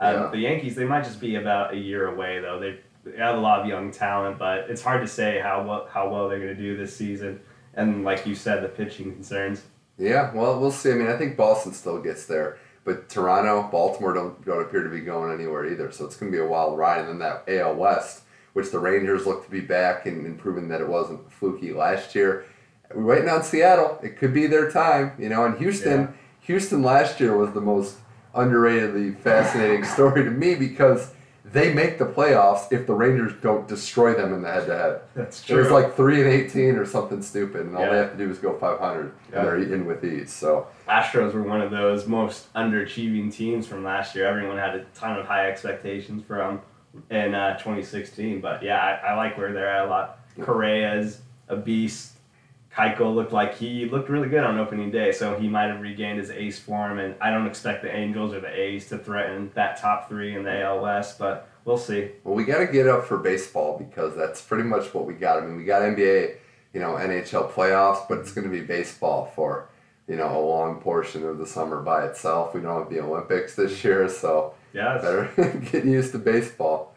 [0.00, 0.28] Um, Yeah.
[0.30, 2.58] The Yankees, they might just be about a year away though.
[2.60, 5.88] They, they have a lot of young talent, but it's hard to say how well,
[5.90, 7.40] how well they're going to do this season.
[7.74, 9.62] And like you said, the pitching concerns.
[9.98, 10.90] Yeah, well, we'll see.
[10.90, 14.90] I mean, I think Boston still gets there, but Toronto, Baltimore don't don't appear to
[14.90, 15.90] be going anywhere either.
[15.92, 17.00] So it's going to be a wild ride.
[17.00, 20.68] And then that AL West, which the Rangers look to be back and, and proving
[20.68, 22.44] that it wasn't fluky last year.
[22.94, 23.98] We're waiting on Seattle.
[24.02, 25.44] It could be their time, you know.
[25.44, 26.08] And Houston, Yeah.
[26.42, 27.96] Houston last year was the most
[28.36, 31.12] underratedly fascinating story to me because
[31.44, 35.00] they make the playoffs if the Rangers don't destroy them in the head-to-head.
[35.14, 35.56] That's true.
[35.58, 38.28] It was like three and eighteen or something stupid, and all they have to do
[38.30, 39.38] is go five hundred, Yeah.
[39.38, 40.32] and they're in with ease.
[40.32, 44.26] So Astros were one of those most underachieving teams from last year.
[44.26, 46.60] Everyone had a ton of high expectations for them
[47.10, 48.40] in uh, 2016.
[48.40, 50.18] But yeah, I, I like where they're at a lot.
[50.40, 52.15] Correa's a beast.
[52.76, 56.18] Keuchel looked like he looked really good on opening day, so he might have regained
[56.18, 56.98] his ace form.
[56.98, 60.44] And I don't expect the Angels or the A's to threaten that top three in
[60.44, 62.10] the AL West, but we'll see.
[62.22, 65.42] Well, we got to get up for baseball because that's pretty much what we got.
[65.42, 66.36] I mean, we got NBA,
[66.74, 69.68] you know, NHL playoffs, but it's going to be baseball for,
[70.06, 72.52] you know, a long portion of the summer by itself.
[72.54, 75.30] We don't have the Olympics this year, so Yeah, better
[75.72, 76.94] get used to baseball.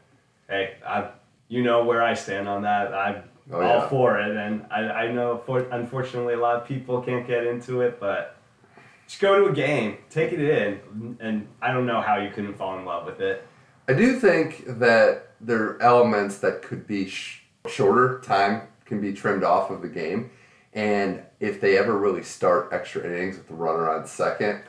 [0.50, 1.12] hey, I,
[1.48, 2.94] you know where I stand on that.
[2.94, 3.90] I'm Oh, all yeah.
[3.90, 7.82] for it, and I, I know for, unfortunately a lot of people can't get into
[7.82, 8.38] it, but
[9.08, 12.56] just go to a game, take it in, and I don't know how you couldn't
[12.56, 13.46] fall in love with it.
[13.88, 19.14] I do think that there are elements that could be sh- shorter time can be
[19.14, 20.30] trimmed off of the game,
[20.74, 24.62] and if they ever really start extra innings with the runner on second,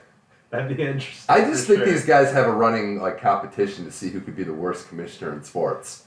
[0.51, 1.25] That'd be interesting.
[1.29, 1.87] I just think sure.
[1.87, 5.33] these guys have a running like competition to see who could be the worst commissioner
[5.33, 6.07] in sports.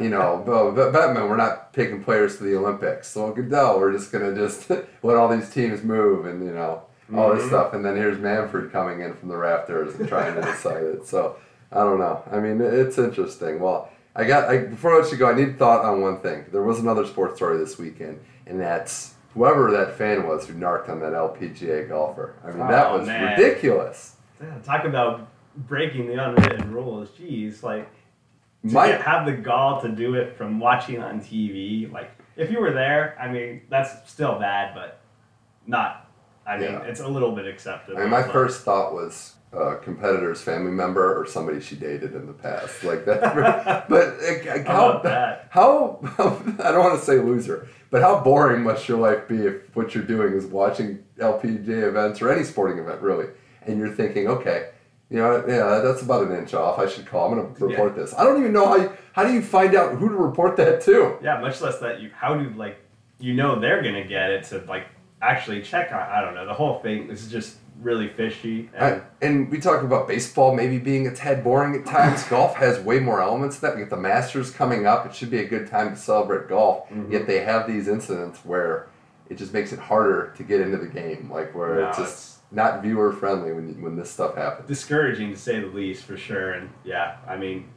[0.00, 3.08] You know, but, but Bettman, we're not picking players to the Olympics.
[3.08, 4.68] So Goodell, we're just gonna just
[5.02, 6.82] let all these teams move and you know
[7.14, 7.48] all this Mhm.
[7.48, 7.74] stuff.
[7.74, 11.06] And then here's Manfred coming in from the rafters and trying to decide it.
[11.06, 11.36] So
[11.70, 12.22] I don't know.
[12.30, 13.60] I mean, it's interesting.
[13.60, 16.44] Well, I got I, before I let you go, I need thought on one thing.
[16.52, 20.88] There was another sports story this weekend, and that's whoever that fan was who narked
[20.90, 22.34] on that LPGA golfer.
[22.44, 23.30] I mean, that Oh, was man.
[23.38, 24.16] ridiculous.
[24.42, 27.08] Yeah, talk about breaking the unwritten rules.
[27.10, 27.88] Jeez, like
[28.64, 31.90] get- have the gall to do it from watching on TV.
[31.92, 35.00] Like if you were there, I mean, that's still bad, but
[35.66, 36.08] not.
[36.46, 36.82] I mean, Yeah.
[36.82, 37.98] it's a little bit acceptable.
[37.98, 42.14] I mean, my but- first thought was a competitor's family member or somebody she dated
[42.14, 42.82] in the past.
[42.84, 43.86] Like that.
[43.88, 45.46] but uh, How how, that?
[45.50, 45.98] how,
[46.58, 49.94] I don't want to say loser, but how boring must your life be if what
[49.94, 53.26] you're doing is watching LPGA events or any sporting event really,
[53.66, 54.70] and you're thinking, okay,
[55.12, 56.78] you know, yeah, that's about an inch off.
[56.78, 57.30] I should call.
[57.30, 58.14] I'm going to report this.
[58.14, 58.76] I don't even know how.
[58.76, 61.18] You, how do you find out who to report that to?
[61.22, 62.10] Yeah, much less that you.
[62.16, 62.78] How do like
[63.20, 64.86] you know they're gonna get it to like
[65.20, 66.00] actually check on?
[66.00, 66.46] I don't know.
[66.46, 68.70] The whole thing is just really fishy.
[68.74, 72.22] And, I, and we talk about baseball maybe being a tad boring at times.
[72.30, 73.74] golf has way more elements to that.
[73.74, 75.04] We get the Masters coming up.
[75.04, 76.88] It should be a good time to celebrate golf.
[76.88, 77.12] Mhm.
[77.12, 78.88] Yet they have these incidents where
[79.28, 81.28] it just makes it harder to get into the game.
[81.30, 84.68] Like where No, it's just it's- not viewer friendly when when this stuff happens.
[84.68, 87.68] discouraging to say the least for sure and yeah i mean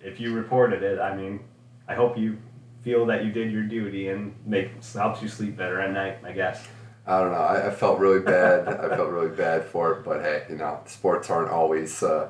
[0.00, 1.40] if you reported it i mean
[1.88, 2.36] i hope you
[2.82, 6.32] feel that you did your duty and make helps you sleep better at night i
[6.32, 6.66] guess
[7.06, 7.38] I don't know.
[7.38, 8.68] I, I felt really bad.
[8.68, 10.04] I felt really bad for it.
[10.04, 12.28] But hey, you know, sports aren't always uh,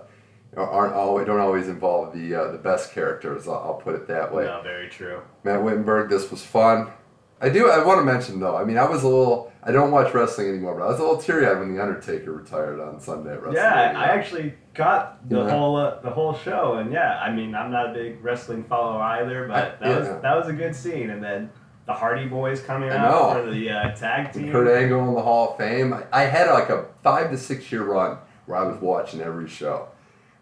[0.56, 3.46] aren't always don't always involve the uh, the best characters.
[3.46, 4.44] I'll, I'll put it that way.
[4.44, 6.90] no very true Matt Wittenberg, this was fun.
[7.40, 7.68] I do.
[7.70, 8.56] I want to mention though.
[8.56, 9.49] I mean, I was a little.
[9.62, 12.32] I don't watch wrestling anymore, but I was a little teary eyed when the Undertaker
[12.32, 13.54] retired on Sunday at WrestleMania.
[13.54, 15.50] yeah i actually got the Yeah.
[15.50, 19.02] whole uh, the whole show and yeah i mean i'm not a big wrestling follower
[19.02, 21.50] either but I- that was that was a good scene and then
[21.86, 25.50] the hardy boys coming out for the uh, tag team Kurt Angle in the Hall
[25.50, 25.92] of Fame.
[25.92, 29.48] I, I had like a five to six year run where I was watching every
[29.48, 29.88] show,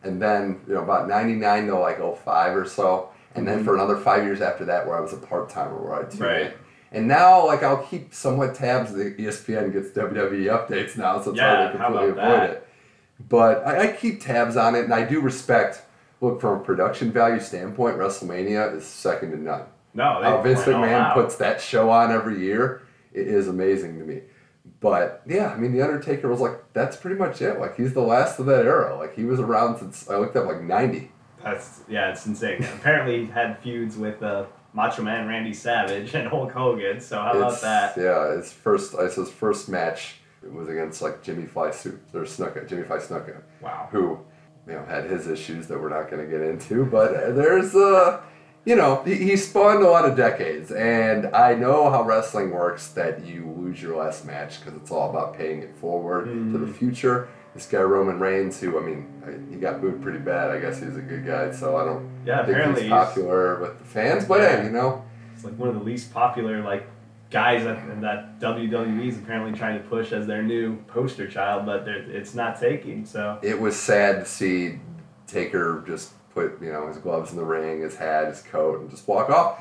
[0.04, 3.64] and then you know about ninety nine to like 05 or so, and then Mhm.
[3.64, 6.20] for another five years after that where I was a part timer where I tuned
[6.20, 6.42] Right.
[6.42, 6.52] in.
[6.92, 8.92] And now, like, I'll keep somewhat tabs.
[8.94, 12.50] The ESPN gets WWE updates now, so it's Yeah, hard to completely avoid that?
[12.50, 12.68] it.
[13.28, 15.82] But I, I keep tabs on it, and I do respect.
[16.20, 19.62] Look, from a production value standpoint, WrestleMania is second to none.
[19.94, 24.22] no How Vince McMahon puts that show on every year it is amazing to me.
[24.80, 27.58] But yeah, I mean, The Undertaker was like, that's pretty much it.
[27.58, 28.96] Like, he's the last of that era.
[28.96, 31.10] Like, he was around since I looked up like 90.
[31.42, 32.62] That's yeah, it's insane.
[32.64, 34.44] Apparently, he had feuds with uh,
[34.78, 37.00] Macho Man Randy Savage and Hulk Hogan.
[37.00, 37.96] So how about It's- that?
[38.00, 42.20] Yeah, his first, I his first match it was against like Jimmy Fly Su- or
[42.20, 43.88] Snuka, Jimmy Fly Snuka, Wow.
[43.90, 44.20] who,
[44.68, 46.84] you know, had his issues that we're not going to get into.
[46.84, 48.20] But there's, uh,
[48.64, 52.86] you know, he, he spawned a lot of decades, and I know how wrestling works.
[52.90, 56.66] That you lose your last match because it's all about paying it forward to the
[56.66, 56.74] Mhm.
[56.74, 57.26] future.
[57.58, 60.52] This guy Roman Reigns, who I mean, he got booed pretty bad.
[60.52, 63.58] I guess he's a good guy, so I don't Yeah, think apparently he's he's, popular
[63.60, 64.24] with the fans.
[64.26, 64.56] But Yeah.
[64.58, 65.02] hey, you know,
[65.34, 66.86] it's like one of the least popular like
[67.32, 71.88] guys that, that WWE is apparently trying to push as their new poster child, but
[71.88, 73.04] it's not taking.
[73.04, 74.78] So it was sad to see
[75.26, 78.88] Taker just put you know his gloves in the ring, his hat, his coat, and
[78.88, 79.60] just walk off.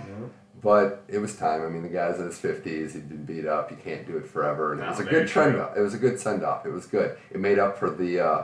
[0.67, 1.65] But it was time.
[1.65, 2.93] I mean, the guy's in his fifties.
[2.93, 3.71] He'd been beat up.
[3.71, 4.73] You can't do it forever.
[4.73, 5.61] And it was a good trend true.
[5.61, 5.77] off.
[5.77, 6.65] It was a good send off.
[6.65, 7.17] It was good.
[7.31, 8.43] It made up for the uh,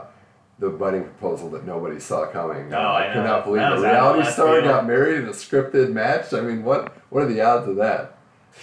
[0.58, 2.72] the wedding proposal that nobody saw coming.
[2.72, 4.64] Oh, I, I could not believe That a was out of reality star field.
[4.64, 6.32] got married in a scripted match.
[6.32, 8.16] I mean, what what are the odds of that?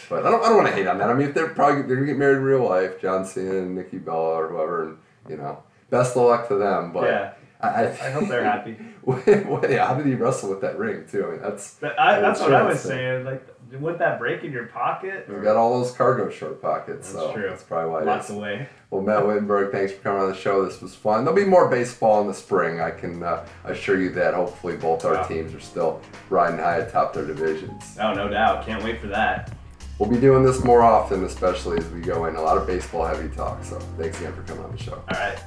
[0.10, 1.12] But I don't, I don't want to hate on that.
[1.12, 3.76] I mean, if they're probably they're gonna get married in real life, John Cena and
[3.76, 4.98] Nikki Bella or whoever, and
[5.30, 6.94] you know, best of luck to them.
[6.94, 8.76] But yeah, I, I, I hope they're happy.
[9.04, 11.28] What- yeah, how did he wrestle with that ring too?
[11.28, 13.26] I mean, that's I, that's what I was saying.
[13.26, 13.46] Like,
[13.80, 15.26] would that break in your pocket?
[15.30, 17.50] we got all those cargo short pockets, That's so true.
[17.50, 18.36] that's probably why Lots is.
[18.36, 18.68] away.
[18.90, 20.66] Well, Matt Wittenberg, thanks for coming on the show.
[20.66, 21.24] This was fun.
[21.24, 22.82] There'll be more baseball in the spring.
[22.82, 24.34] I can uh, assure you that.
[24.34, 25.28] Hopefully, both our Yeah.
[25.28, 27.98] teams are still riding high atop their divisions.
[28.02, 28.66] Oh, no doubt.
[28.66, 29.52] Can't wait for that.
[30.00, 33.06] We'll be doing this more often, especially as we go in a lot of baseball
[33.06, 33.64] heavy talk.
[33.64, 34.94] So, thanks again for coming on the show.
[34.96, 35.38] All right.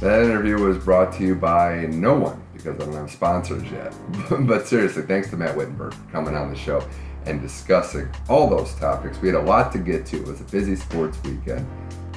[0.00, 3.92] That interview was brought to you by no one because I don't have sponsors yet.
[4.46, 6.86] but seriously, thanks to Matt Wittenberg for coming on the show
[7.26, 9.20] and discussing all those topics.
[9.20, 10.18] We had a lot to get to.
[10.18, 11.66] It was a busy sports weekend.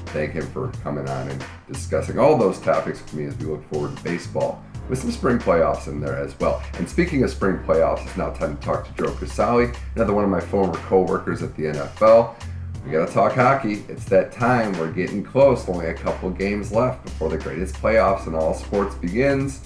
[0.08, 3.68] Thank him for coming on and discussing all those topics with me as we look
[3.72, 6.62] forward to baseball with some spring playoffs in there as well.
[6.74, 10.24] And speaking of spring playoffs, it's now time to talk to Joe Crisali, another one
[10.24, 12.36] of my former co-workers at the NFL.
[12.84, 13.84] We got to talk hockey.
[13.88, 14.78] It's that time.
[14.80, 15.70] We're getting close.
[15.70, 19.62] Only a couple games left before the greatest playoffs in all sports begins.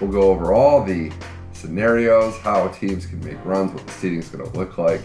[0.00, 1.12] We'll go over all the
[1.52, 5.00] scenarios, how teams can make runs, what the seating's to look like.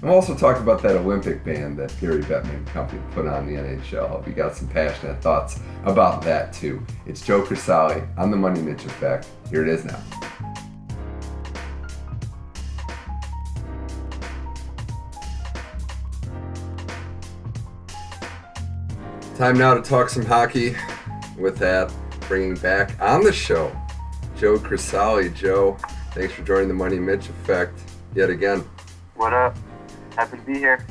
[0.00, 3.52] And we'll also talk about that Olympic ban that Gary Bettman Company put on the
[3.52, 4.20] NHL.
[4.20, 6.84] If you got some passionate thoughts about that too.
[7.06, 9.26] It's Joe Crisali on the Money Mitch Effect.
[9.50, 10.00] Here it is now.
[19.36, 20.74] Time now to talk some hockey.
[21.38, 23.70] With that, bringing back on the show
[24.38, 25.34] Joe Crisali.
[25.34, 25.76] Joe,
[26.12, 27.78] thanks for joining the Money Mitch Effect
[28.14, 28.64] yet again.
[29.14, 29.54] What up?
[30.16, 30.86] Happy to be here.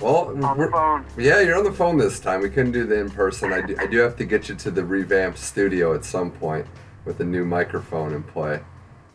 [0.00, 1.04] Well, On the phone.
[1.18, 2.42] yeah, you're on the phone this time.
[2.42, 3.52] We couldn't do the in person.
[3.52, 6.66] I do, I do have to get you to the revamped studio at some point
[7.04, 8.60] with a new microphone in play.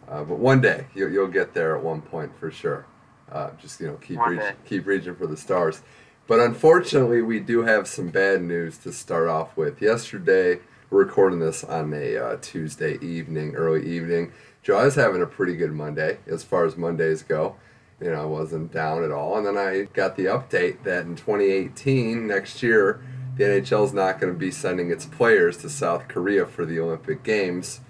[0.09, 2.85] Uh, but one day you, you'll get there at one point for sure.
[3.31, 4.51] Uh, just you know, keep day.
[4.65, 5.81] keep reaching for the stars.
[6.27, 9.79] But unfortunately, we do have some bad news to start off with.
[9.79, 10.59] Yesterday,
[10.89, 14.33] we're recording this on a uh, Tuesday evening, early evening.
[14.63, 17.57] Joe, I was having a pretty good Monday as far as Mondays go.
[18.01, 19.37] You know, I wasn't down at all.
[19.37, 23.03] And then I got the update that in 2018, next year,
[23.37, 26.79] the NHL is not going to be sending its players to South Korea for the
[26.79, 27.81] Olympic Games.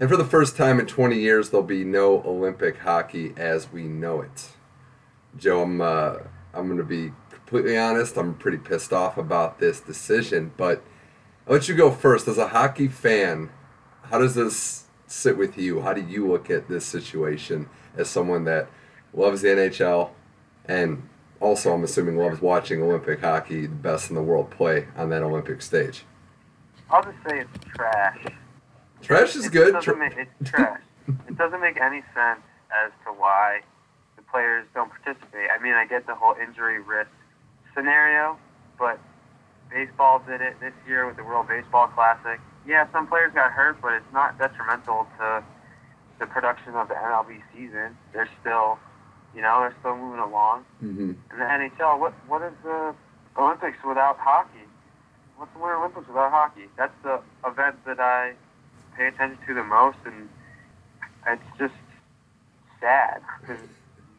[0.00, 3.84] And for the first time in 20 years, there'll be no Olympic hockey as we
[3.84, 4.48] know it.
[5.36, 6.16] Joe, I'm uh,
[6.52, 7.12] I'm going to be
[7.48, 8.16] completely honest.
[8.18, 10.82] I'm pretty pissed off about this decision, but
[11.46, 12.28] I'll let you go first.
[12.28, 13.48] As a hockey fan,
[14.02, 15.80] how does this sit with you?
[15.80, 18.68] How do you look at this situation as someone that
[19.14, 20.10] loves the NHL
[20.66, 21.08] and
[21.40, 25.22] also, I'm assuming, loves watching Olympic hockey, the best in the world play on that
[25.22, 26.04] Olympic stage?
[26.90, 28.26] I'll just say it's trash.
[29.00, 29.72] Trash is It good.
[29.72, 30.80] Doesn't make, it's trash.
[31.06, 32.40] it doesn't make any sense
[32.84, 33.60] as to why
[34.16, 35.48] the players don't participate.
[35.50, 37.08] I mean, I get the whole injury risk
[37.78, 38.36] scenario,
[38.78, 38.98] but
[39.70, 42.40] baseball did it this year with the World Baseball Classic.
[42.66, 45.44] Yeah, some players got hurt, but it's not detrimental to
[46.18, 47.96] the production of the MLB season.
[48.12, 48.78] They're still,
[49.34, 50.64] you know, they're still moving along.
[50.82, 51.16] Mhm.
[51.30, 52.94] And the NHL, what what is the
[53.36, 54.66] Olympics without hockey?
[55.36, 56.68] What's the Winter Olympics without hockey?
[56.76, 58.34] That's the event that I
[58.96, 60.28] pay attention to the most, and
[61.26, 61.74] it's just
[62.80, 63.22] sad.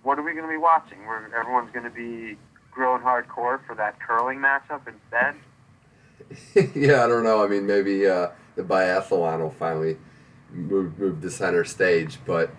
[0.03, 1.05] what are we going to be watching?
[1.05, 2.37] Where everyone's going to be
[2.71, 5.35] growing hardcore for that curling matchup instead?
[6.75, 7.43] yeah, I don't know.
[7.43, 9.97] I mean, maybe uh, the biathlon will finally
[10.51, 12.19] move move to center stage.
[12.25, 12.51] But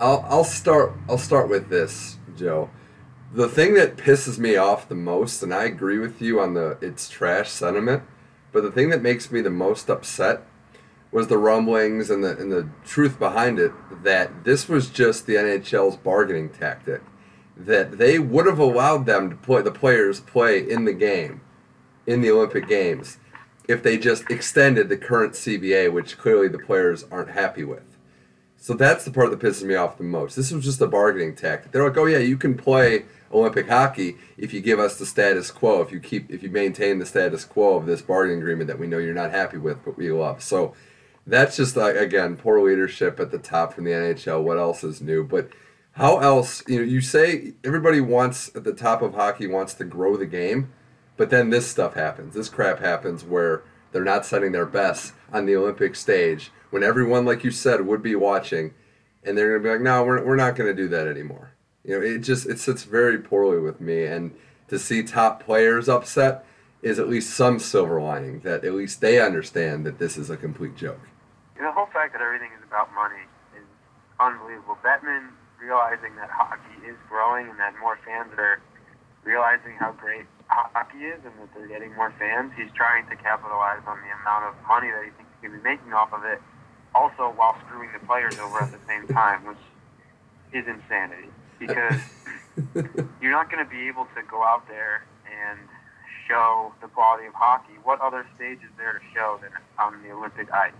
[0.00, 2.70] I'll I'll start I'll start with this, Joe.
[3.32, 6.78] The thing that pisses me off the most, and I agree with you on the
[6.80, 8.02] it's trash sentiment,
[8.52, 10.42] but the thing that makes me the most upset
[11.10, 15.34] was the rumblings and the and the truth behind it that this was just the
[15.34, 17.02] NHL's bargaining tactic.
[17.58, 21.40] That they would have allowed them to play the players play in the game
[22.06, 23.18] in the Olympic Games
[23.68, 27.98] if they just extended the current CBA, which clearly the players aren't happy with.
[28.56, 30.34] So that's the part that pisses me off the most.
[30.34, 31.70] This was just a bargaining tactic.
[31.70, 35.50] They're like, "Oh yeah, you can play Olympic hockey if you give us the status
[35.50, 38.78] quo, if you keep, if you maintain the status quo of this bargaining agreement that
[38.78, 40.74] we know you're not happy with, but we love." So
[41.26, 44.42] that's just like again poor leadership at the top from the NHL.
[44.42, 45.22] What else is new?
[45.22, 45.50] But
[45.98, 46.62] how else?
[46.68, 50.26] You know, you say everybody wants at the top of hockey wants to grow the
[50.26, 50.72] game.
[51.16, 52.34] But then this stuff happens.
[52.34, 57.24] This crap happens where they're not setting their best on the Olympic stage when everyone,
[57.24, 58.74] like you said, would be watching,
[59.24, 61.50] and they're gonna be like, "No, we're, we're not gonna do that anymore."
[61.82, 64.32] You know, it just it sits very poorly with me, and
[64.68, 66.44] to see top players upset
[66.80, 70.36] is at least some silver lining that at least they understand that this is a
[70.36, 71.08] complete joke.
[71.58, 73.26] The whole fact that everything is about money
[73.56, 73.66] is
[74.20, 74.78] unbelievable.
[74.84, 75.30] Bettman
[75.60, 78.60] realizing that hockey is growing and that more fans are
[79.24, 82.52] realizing how great hockey is and that they're getting more fans.
[82.56, 85.62] He's trying to capitalize on the amount of money that he thinks he can be
[85.62, 86.40] making off of it,
[86.94, 89.60] also while screwing the players over at the same time, which
[90.54, 91.28] is insanity.
[91.58, 92.00] Because
[93.20, 95.58] you're not going to be able to go out there and
[96.30, 97.74] show the quality of hockey.
[97.82, 100.72] What other stage is there to show than on the Olympic ice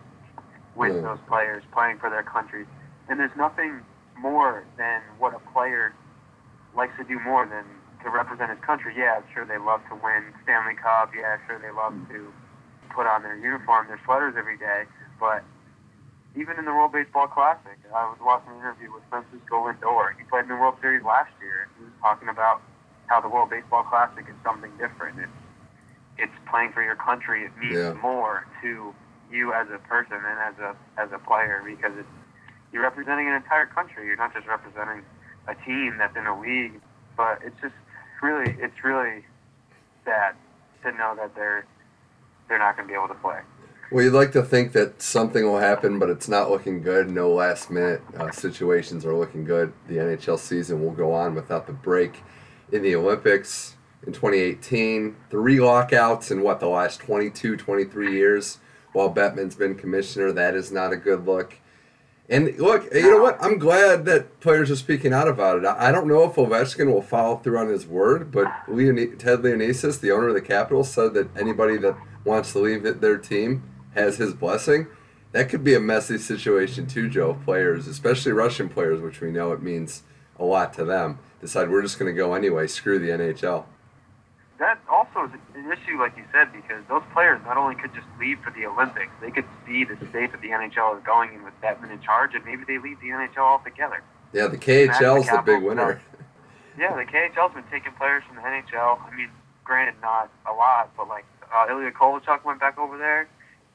[0.77, 1.03] with Yeah.
[1.03, 2.67] those players playing for their countries?
[3.09, 3.81] And there's nothing
[4.21, 5.95] more than what a player
[6.75, 7.65] likes to do more than
[8.05, 8.95] to represent his country.
[8.97, 11.11] Yeah, sure they love to win Stanley Cup.
[11.17, 12.33] Yeah, sure they love to
[12.95, 14.85] put on their uniform, their sweaters every day.
[15.19, 15.43] But
[16.37, 20.15] even in the World Baseball Classic, I was watching an interview with Francisco Lindor.
[20.19, 21.67] He played in the World Series last year.
[21.79, 22.63] He was talking about
[23.07, 25.19] how the World Baseball Classic is something different.
[25.19, 25.33] It's
[26.19, 27.45] it's playing for your country.
[27.47, 27.95] It means Yeah.
[27.95, 28.95] more to
[29.31, 32.09] you as a person and as a as a player because it's
[32.73, 34.07] you're representing an entire country.
[34.07, 35.03] You're not just representing
[35.47, 36.81] a team that's in a league,
[37.17, 37.75] but it's just
[38.23, 39.25] really it's really
[40.05, 40.35] sad
[40.83, 41.67] to know that they're
[42.49, 43.41] they're not going to be able to play.
[43.91, 47.11] Well, you'd like to think that something will happen, but it's not looking good.
[47.11, 49.73] No last minute uh, situations are looking good.
[49.87, 52.23] The NHL season will go on without the break
[52.71, 55.17] in the Olympics in 2018.
[55.31, 58.59] Three lockouts in what, the last 22, 23 years
[58.93, 60.33] while Bettman's been commissioner.
[60.33, 61.55] That is not a good look.
[62.31, 63.39] And look, you know what?
[63.43, 65.65] I'm glad that players are speaking out about it.
[65.65, 69.99] I don't know if Ovechkin will follow through on his word, but Leone- Ted Leonsis,
[70.01, 73.63] the owner of the Capitals, said that anybody that wants to leave their team
[73.95, 74.89] has his blessing.
[75.33, 77.39] That could be a messy situation too, Joe.
[77.45, 80.03] Players, especially Russian players, which we know it means
[80.39, 82.67] a lot to them, decide we're just going to go anyway.
[82.67, 83.65] Screw the NHL.
[84.59, 88.07] That also is an issue, like you said, because those players not only could just
[88.19, 91.45] leave for the Olympics, they could see the state that the NHL is going in
[91.45, 94.03] with Bettman in charge, and maybe they leave the NHL altogether.
[94.33, 96.01] Yeah, the KHL is the big winner.
[96.79, 99.01] Yeah, the KHL's been taking players from the NHL.
[99.01, 99.31] I mean,
[99.65, 103.29] granted, not a lot, but like uh, Ilya Kovalchuk went back over there.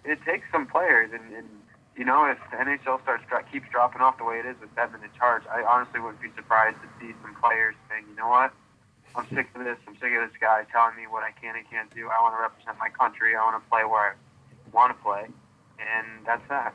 [0.06, 1.48] It takes some players, and, and
[1.96, 4.74] you know, if the NHL starts dro- keeps dropping off the way it is with
[4.76, 8.28] Bettman in charge, I honestly wouldn't be surprised to see some players saying, you know
[8.28, 8.52] what,
[9.16, 9.78] I'm sick of this.
[9.88, 12.10] I'm sick of this guy telling me what I can and can't do.
[12.10, 13.36] I want to represent my country.
[13.36, 15.26] I want to play where I want to play,
[15.80, 16.74] and that's that.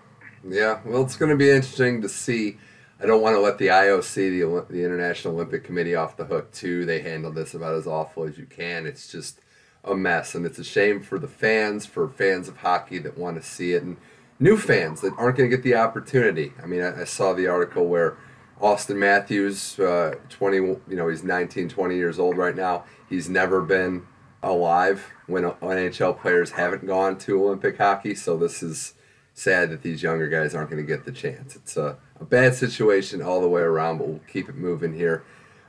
[0.49, 2.59] Yeah, well, it's going to be interesting to see.
[3.01, 6.53] I don't want to let the IOC, the, the International Olympic Committee, off the hook,
[6.53, 6.85] too.
[6.85, 8.87] They handle this about as awful as you can.
[8.87, 9.41] It's just
[9.85, 13.41] a mess, and it's a shame for the fans, for fans of hockey that want
[13.41, 13.97] to see it, and
[14.41, 16.53] new fans that aren't going to get the opportunity.
[16.63, 18.17] I mean, I, I saw the article where
[18.61, 22.85] Auston Matthews, uh, 20, you know, he's 19, 20 years old right now.
[23.09, 24.07] He's never been
[24.43, 28.95] alive when NHL players haven't gone to Olympic hockey, so this is
[29.35, 31.55] sad that these younger guys aren't going to get the chance.
[31.55, 35.25] It's a, a bad situation all the way around, but we'll keep it moving here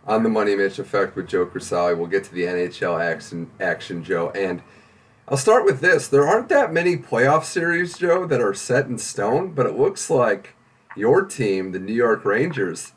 [0.08, 1.96] on the Money Mitch Effect with Joe Crisali.
[1.96, 4.32] We'll get to the NHL action, action, Joe.
[4.32, 4.64] And
[5.28, 6.08] I'll start with this.
[6.08, 10.10] There aren't that many playoff series, Joe, that are set in stone, but it looks
[10.10, 10.56] like
[11.00, 12.94] your team, the New York Rangers,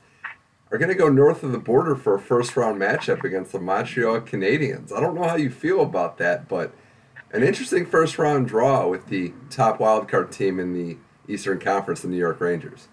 [0.71, 3.61] are going to go north of the border for a first round matchup against the
[3.61, 4.93] Montreal Canadiens.
[4.93, 6.75] I don't know how you feel about that, but
[7.31, 10.99] an interesting first round draw with the top wildcard team in the
[11.29, 12.89] Eastern Conference, the New York Rangers.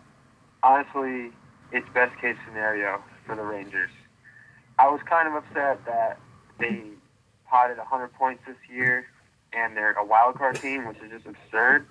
[0.62, 1.32] honestly,
[1.72, 3.92] it's best case scenario for the Rangers.
[4.78, 6.20] I was kind of upset that
[6.60, 6.84] they
[7.50, 9.08] potted 100 points this year
[9.54, 11.88] and they're a wild card team, which is just absurd.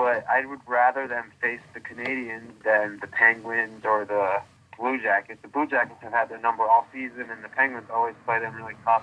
[0.00, 4.40] But I would rather them face the Canadiens than the Penguins or the
[4.78, 5.42] Blue Jackets.
[5.42, 8.54] The Blue Jackets have had their number all season, and the Penguins always play them
[8.54, 9.02] really tough.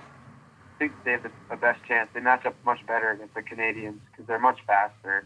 [0.74, 2.10] I think they have the, the best chance.
[2.12, 5.24] They match up much better against the Canadiens because they're much faster.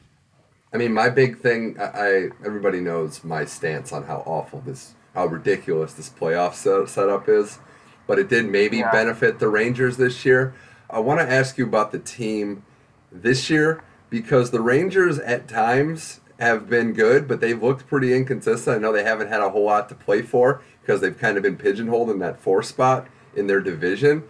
[0.74, 4.92] I mean, my big thing, I, I everybody knows my stance on how awful this,
[5.14, 7.60] how ridiculous this playoff set, setup is,
[8.06, 8.92] but it did maybe Yeah.
[8.92, 10.52] benefit the Rangers this year.
[10.90, 12.62] I want to ask you about the team
[13.10, 13.82] this year
[14.12, 18.76] because the Rangers at times have been good, but they've looked pretty inconsistent.
[18.76, 21.42] I know they haven't had a whole lot to play for because they've kind of
[21.42, 24.24] been pigeonholed in that four spot in their division,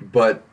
[0.00, 0.44] but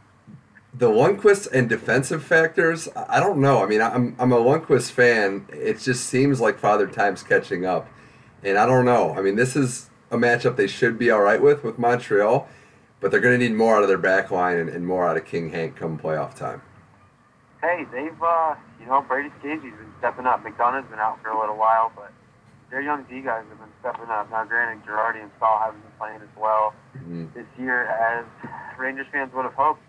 [0.73, 3.63] the Lundqvist and defensive factors, I don't know.
[3.63, 5.47] I mean, I'm, I'm a Lundqvist fan.
[5.53, 7.87] It just seems like Father Time's catching up.
[8.43, 9.13] And I don't know.
[9.13, 12.49] I mean, this is a matchup they should be all right with with Montreal,
[12.99, 15.15] but they're going to need more out of their back line and, and more out
[15.15, 16.61] of King Hank come playoff time.
[17.61, 20.43] Hey, they've, uh, you know, Brady Skjei's been stepping up.
[20.43, 22.11] McDonagh's been out for a little while, but
[22.69, 24.29] their young D guys have been stepping up.
[24.29, 27.33] Now, granted, Girardi and Staal haven't been playing as well Mhm.
[27.33, 28.25] this year as
[28.77, 29.81] Rangers fans would have hoped,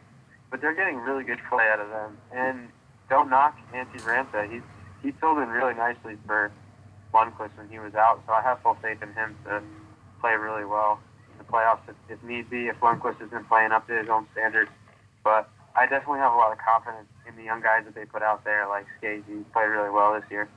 [0.51, 2.19] but they're getting really good play out of them.
[2.33, 2.71] And
[3.09, 4.49] don't knock Antti Raanta.
[4.51, 4.63] He's
[5.03, 6.51] he filled in really nicely for
[7.13, 9.63] Lundqvist when he was out, so I have full faith in him to
[10.21, 10.99] play really well
[11.31, 14.27] in the playoffs if, if need be, if Lundqvist isn't playing up to his own
[14.33, 14.71] standards.
[15.23, 18.23] But I definitely have a lot of confidence in the young guys that they put
[18.23, 19.23] out there, like Skjei
[19.53, 20.49] played really well this year.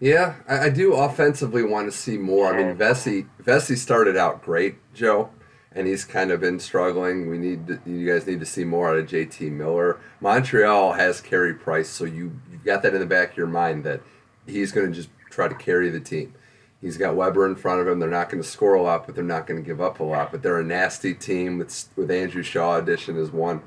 [0.00, 2.52] Yeah, I, I do offensively want to see more.
[2.52, 5.30] I mean, Vesey Vesey started out great, Joe,
[5.70, 7.30] and he's kind of been struggling.
[7.30, 10.00] We need to, you guys need to see more out of JT Miller.
[10.20, 13.84] Montreal has Carey Price, so you you've got that in the back of your mind
[13.84, 14.00] that
[14.44, 16.34] he's going to just try to carry the team.
[16.80, 18.00] He's got Weber in front of him.
[18.00, 20.04] They're not going to score a lot, but they're not going to give up a
[20.04, 20.32] lot.
[20.32, 23.62] But they're a nasty team with with Andrew Shaw addition as one,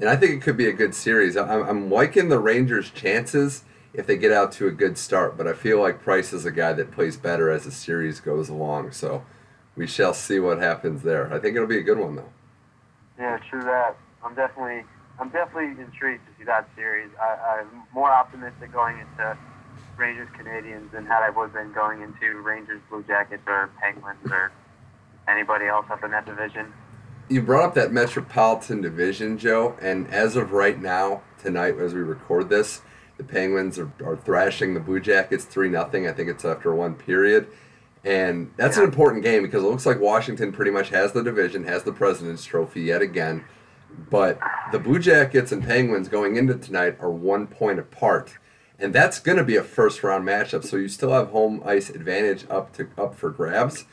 [0.00, 1.36] and I think it could be a good series.
[1.36, 5.36] I'm, I'm liking the Rangers' chances if they get out to a good start.
[5.36, 8.48] But I feel like Price is a guy that plays better as the series goes
[8.48, 8.92] along.
[8.92, 9.24] So
[9.76, 11.32] we shall see what happens there.
[11.32, 12.32] I think it'll be a good one though.
[13.18, 13.96] Yeah, true that.
[14.24, 14.84] I'm definitely
[15.20, 17.10] I'm definitely intrigued to see that series.
[17.20, 19.36] I, I'm more optimistic going into
[19.96, 24.52] Rangers Canadiens than had I would been going into Rangers Blue Jackets or Penguins or
[25.28, 26.72] anybody else up in that division.
[27.32, 32.00] You brought up that Metropolitan Division, Joe, and as of right now, tonight as we
[32.00, 32.82] record this,
[33.16, 36.06] the Penguins are, are thrashing the Blue Jackets three nothing.
[36.06, 37.46] I think it's after one period.
[38.04, 41.64] And that's an important game because it looks like Washington pretty much has the division,
[41.64, 43.46] has the President's Trophy yet again.
[44.10, 44.38] But
[44.70, 48.36] the Blue Jackets and Penguins going into tonight are one point apart.
[48.78, 51.88] And that's going to be a first round matchup, so you still have home ice
[51.88, 53.86] advantage up to up for grabs.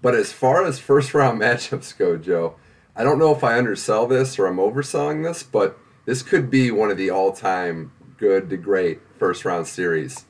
[0.00, 2.56] But as far as first round matchups go, Joe,
[2.94, 6.70] I don't know if I undersell this or I'm overselling this, but this could be
[6.70, 10.26] one of the all time good to great first round series.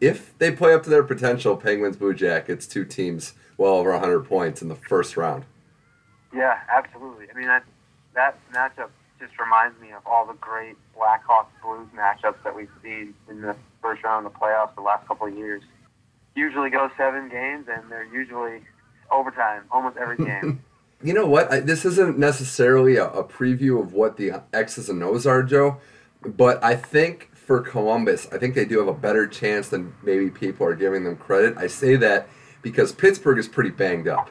[0.00, 4.20] If they play up to their potential, Penguins, Blue Jackets, two teams well over 100
[4.24, 5.44] points in the first round.
[6.34, 7.26] Yeah, absolutely.
[7.30, 7.64] I mean, that,
[8.14, 8.90] that matchup
[9.20, 13.54] just reminds me of all the great Blackhawks Blues matchups that we've seen in the
[13.80, 15.62] first round of the playoffs the last couple of years.
[16.34, 18.62] Usually go seven games, and they're usually
[19.10, 20.62] overtime almost every game.
[21.02, 21.52] You know what?
[21.52, 25.78] I, this isn't necessarily a, a preview of what the X's and O's are, Joe,
[26.24, 30.30] but I think for Columbus, I think they do have a better chance than maybe
[30.30, 31.56] people are giving them credit.
[31.58, 32.28] I say that
[32.62, 34.30] because Pittsburgh is pretty banged up.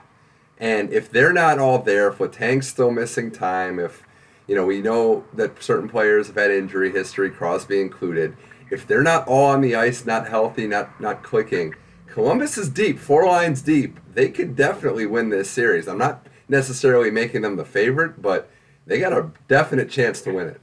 [0.57, 4.03] And if they're not all there, if Letang's still missing time, if
[4.47, 8.35] you know, we know that certain players have had injury history, Crosby included.
[8.69, 11.75] If they're not all on the ice, not healthy, not not clicking,
[12.07, 13.99] Columbus is deep, four lines deep.
[14.13, 15.87] They could definitely win this series.
[15.87, 18.51] I'm not necessarily making them the favorite, but
[18.85, 20.61] they got a definite chance to win it.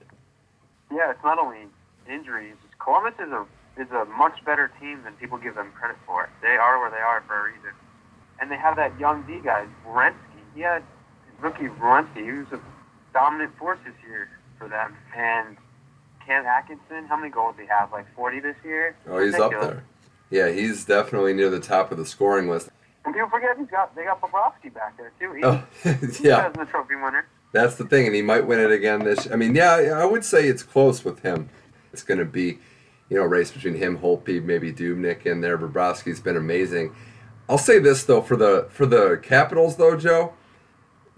[0.93, 1.67] Yeah, it's not only
[2.09, 2.55] injuries.
[2.79, 3.47] Columbus is a
[3.81, 6.29] is a much better team than people give them credit for.
[6.43, 7.71] They are where they are for a reason,
[8.41, 10.15] and they have that young D guy, Werenski.
[10.55, 10.83] He had
[11.41, 12.25] rookie Werenski.
[12.25, 12.61] He was a
[13.15, 14.29] dominant force this year
[14.59, 14.97] for them.
[15.17, 15.57] And
[16.25, 17.93] Cam Atkinson, how many goals did he have?
[17.93, 18.97] Like 40 this year?
[19.09, 19.85] Oh, he's up there.
[20.31, 22.69] Yeah, he's definitely near the top of the scoring list.
[23.09, 25.33] And people forget he's got they got Bobrovsky back there too.
[25.33, 25.65] He, oh,
[26.21, 26.49] yeah.
[26.49, 27.27] He's the trophy winner.
[27.53, 29.27] That's the thing, and he might win it again this.
[29.31, 31.49] I mean, yeah, I would say it's close with him.
[31.93, 32.59] It's going to be,
[33.09, 35.57] you know, a race between him, Holtby, maybe Dubnyk in there.
[35.57, 36.95] Bobrovsky's been amazing.
[37.49, 40.35] I'll say this though for the for the Capitals though, Joe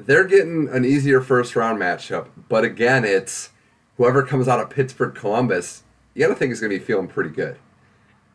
[0.07, 2.29] they're getting an easier first round matchup.
[2.49, 3.51] But again, it's
[3.97, 5.83] whoever comes out of Pittsburgh Columbus,
[6.15, 7.59] you got to think is going to be feeling pretty good.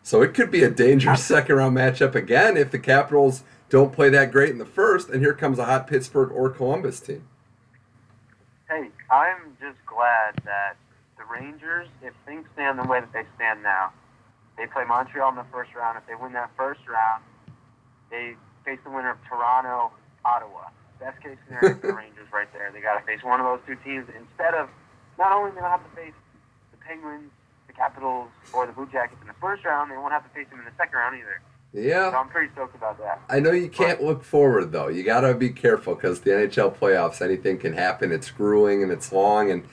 [0.06, 4.10] So it could be a dangerous second round matchup again if the Capitals don't play
[4.10, 7.28] that great in the first, and here comes a hot Pittsburgh or Columbus team.
[8.70, 10.78] Hey, I'm just glad that
[11.18, 13.94] the Rangers, if things stand the way that they stand now,
[14.58, 15.98] they play Montreal in the first round.
[15.98, 17.24] If they win that first round,
[18.12, 19.92] they face the winner of Toronto,
[20.24, 22.72] Ottawa best case scenario for the Rangers right there.
[22.72, 24.70] They got to face one of those two teams instead of
[25.18, 26.16] not only they don't have to face
[26.72, 27.45] the Penguins, the
[27.76, 30.60] Capitals, or the Blue Jackets in the first round, they won't have to face them
[30.60, 31.42] in the second round either.
[31.76, 32.12] Yeah.
[32.12, 33.22] So I'm pretty stoked about that.
[33.30, 34.88] I know you can't look forward though.
[34.88, 38.12] You got to be careful because the NHL playoffs, anything can happen.
[38.12, 39.64] It's grueling and it's long and.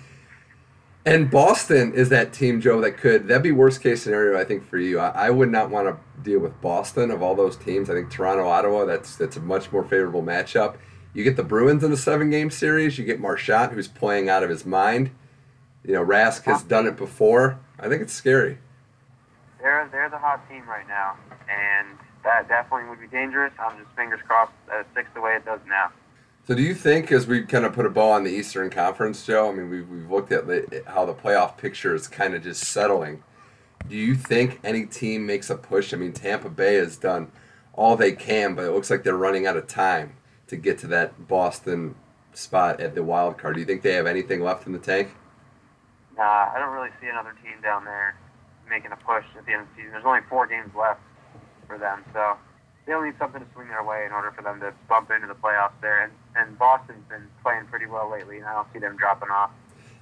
[1.04, 4.64] And Boston is that team, Joe, that could that'd be worst case scenario, I think,
[4.64, 5.00] for you.
[5.00, 7.90] I, I would not want to deal with Boston of all those teams.
[7.90, 10.76] I think Toronto, Ottawa, that's that's a much more favorable matchup.
[11.12, 12.98] You get the Bruins in the seven game series.
[12.98, 15.10] You get Marchand, who's playing out of his mind.
[15.84, 17.58] You know, Rask has done it before.
[17.82, 18.58] I think it's scary.
[19.60, 21.16] They're they're the hot team right now,
[21.48, 23.52] and that definitely would be dangerous.
[23.58, 25.90] I'm just fingers crossed that it sticks the way it does now.
[26.46, 29.24] So, do you think, as we kind of put a bow on the Eastern Conference,
[29.24, 29.50] Joe?
[29.50, 32.64] I mean, we've, we've looked at the, how the playoff picture is kind of just
[32.64, 33.22] settling.
[33.88, 35.94] Do you think any team makes a push?
[35.94, 37.30] I mean, Tampa Bay has done
[37.74, 40.14] all they can, but it looks like they're running out of time
[40.48, 41.94] to get to that Boston
[42.32, 43.54] spot at the wild card.
[43.54, 45.14] Do you think they have anything left in the tank?
[46.22, 48.14] Nah, I don't really see another team down there
[48.70, 49.90] making a push at the end of the season.
[49.90, 51.00] There's only four games left
[51.66, 52.36] for them, so
[52.86, 55.34] they'll need something to swing their way in order for them to bump into the
[55.34, 56.04] playoffs there.
[56.04, 59.50] And, and Boston's been playing pretty well lately, and I don't see them dropping off.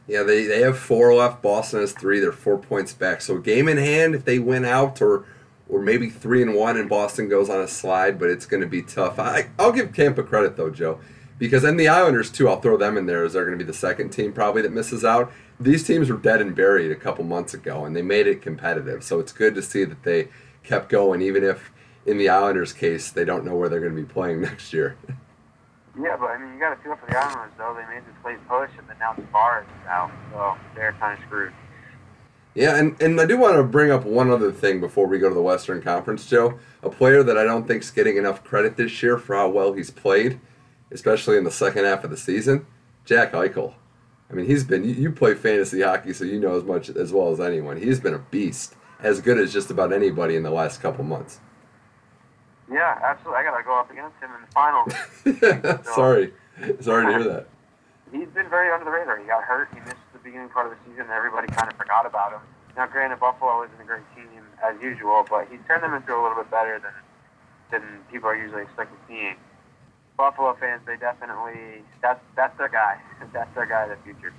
[0.07, 1.41] Yeah, they, they have four left.
[1.41, 2.21] Boston has three.
[2.21, 3.23] They're four points back.
[3.23, 5.25] So game in hand, if they win out or
[5.71, 8.67] or maybe three and one, and Boston goes on a slide, but it's going to
[8.67, 9.19] be tough.
[9.19, 11.01] I, I'll give Tampa credit though, Joe,
[11.41, 12.49] because then the Islanders too.
[12.49, 14.73] I'll throw them in there as they're going to be the second team probably that
[14.73, 15.33] misses out.
[15.59, 19.03] These teams were dead and buried a couple months ago, and they made it competitive.
[19.03, 20.29] So it's good to see that they
[20.63, 21.73] kept going, even if
[22.07, 24.97] in the Islanders' case they don't know where they're going to be playing next year.
[26.01, 27.75] Yeah, but I mean, you got to feel for the Islanders though.
[27.75, 31.25] They made this late push, and then now Tavares is out, so they're kind of
[31.25, 31.53] screwed.
[32.55, 35.29] Yeah, and, and I do want to bring up one other thing before we go
[35.29, 36.59] to the Western Conference, Joe.
[36.83, 39.73] A player that I don't think is getting enough credit this year for how well
[39.73, 40.41] he's played,
[40.91, 42.67] especially in the second half of the season,
[43.05, 43.75] Jack Eichel.
[44.31, 47.13] I mean, he's been you, you play fantasy hockey, so you know as much as
[47.13, 47.77] well as anyone.
[47.77, 51.41] He's been a beast, as good as just about anybody in the last couple months.
[52.71, 53.41] Yeah, absolutely.
[53.41, 55.87] I gotta go up against him in the finals.
[55.95, 56.33] sorry,
[56.81, 57.49] sorry to hear that.
[58.13, 59.19] He's been very under the radar.
[59.19, 59.69] He got hurt.
[59.75, 62.41] He missed the beginning part of the season, and everybody kind of forgot about him.
[62.77, 64.27] Now, granted, Buffalo isn't a great team
[64.63, 66.93] as usual, but he's turned them into a little bit better than
[67.71, 69.37] than people are usually expecting seeing.
[70.21, 72.99] Buffalo fans, they definitely that's that's their guy.
[73.33, 74.35] That's their guy of the future.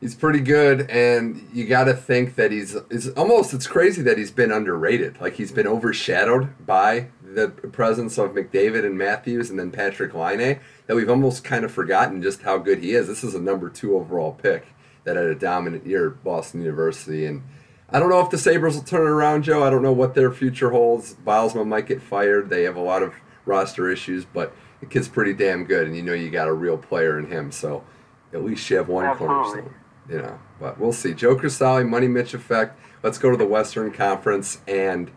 [0.00, 3.52] He's pretty good, and you got to think that he's is almost.
[3.52, 5.20] It's crazy that he's been underrated.
[5.20, 10.60] Like he's been overshadowed by the presence of McDavid and Matthews, and then Patrik Laine.
[10.86, 13.08] That we've almost kind of forgotten just how good he is.
[13.08, 14.66] This is a number two overall pick
[15.04, 17.42] that had a dominant year at Boston University, and
[17.90, 19.64] I don't know if the Sabres will turn it around, Joe.
[19.64, 21.14] I don't know what their future holds.
[21.14, 22.50] Bylsma might get fired.
[22.50, 23.14] They have a lot of
[23.44, 26.78] roster issues, but the kid's pretty damn good, and you know you got a real
[26.78, 27.52] player in him.
[27.52, 27.84] So
[28.32, 29.36] at least you have one Absolutely.
[29.36, 29.74] cornerstone
[30.10, 30.38] you know.
[30.58, 31.14] But we'll see.
[31.14, 32.78] Joe Crisali, Money Mitch effect.
[33.02, 35.10] Let's go to the Western Conference, and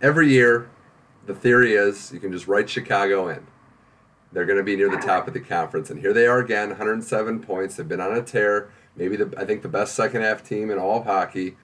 [0.00, 0.70] every year,
[1.26, 3.46] the theory is you can just write Chicago in.
[4.32, 6.70] They're going to be near the top of the conference, and here they are again,
[6.70, 7.76] 107 points.
[7.76, 8.70] They've been on a tear.
[8.96, 11.56] Maybe the I think the best second half team in all of hockey.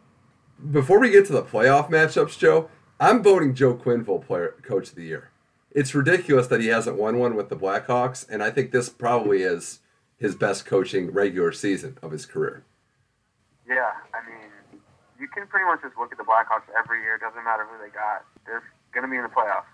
[0.71, 4.95] Before we get to the playoff matchups, Joe, I'm voting Joe Quenneville player coach of
[4.95, 5.31] the year.
[5.73, 9.43] It's ridiculous that he hasn't won one with the Blackhawks, and I think this probably
[9.43, 9.79] is
[10.19, 12.65] his best coaching regular season of his career.
[13.69, 14.81] Yeah, I mean,
[15.19, 17.19] you can pretty much just look at the Blackhawks every year.
[17.19, 18.25] Doesn't matter who they got.
[18.45, 18.63] They're
[18.93, 19.71] going to be in the playoffs.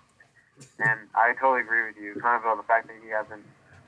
[0.79, 2.21] And I totally agree with you.
[2.21, 3.45] Kind of the fact that he hasn't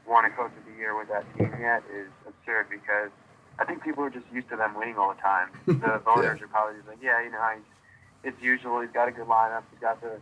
[0.06, 3.11] won a Coach of the Year with that team yet is absurd because
[3.59, 5.48] I think people are just used to them winning all the time.
[5.66, 8.80] The voters are probably just like, yeah, you know, he's, it's usual.
[8.80, 9.62] He's got a good lineup.
[9.70, 10.20] He's got the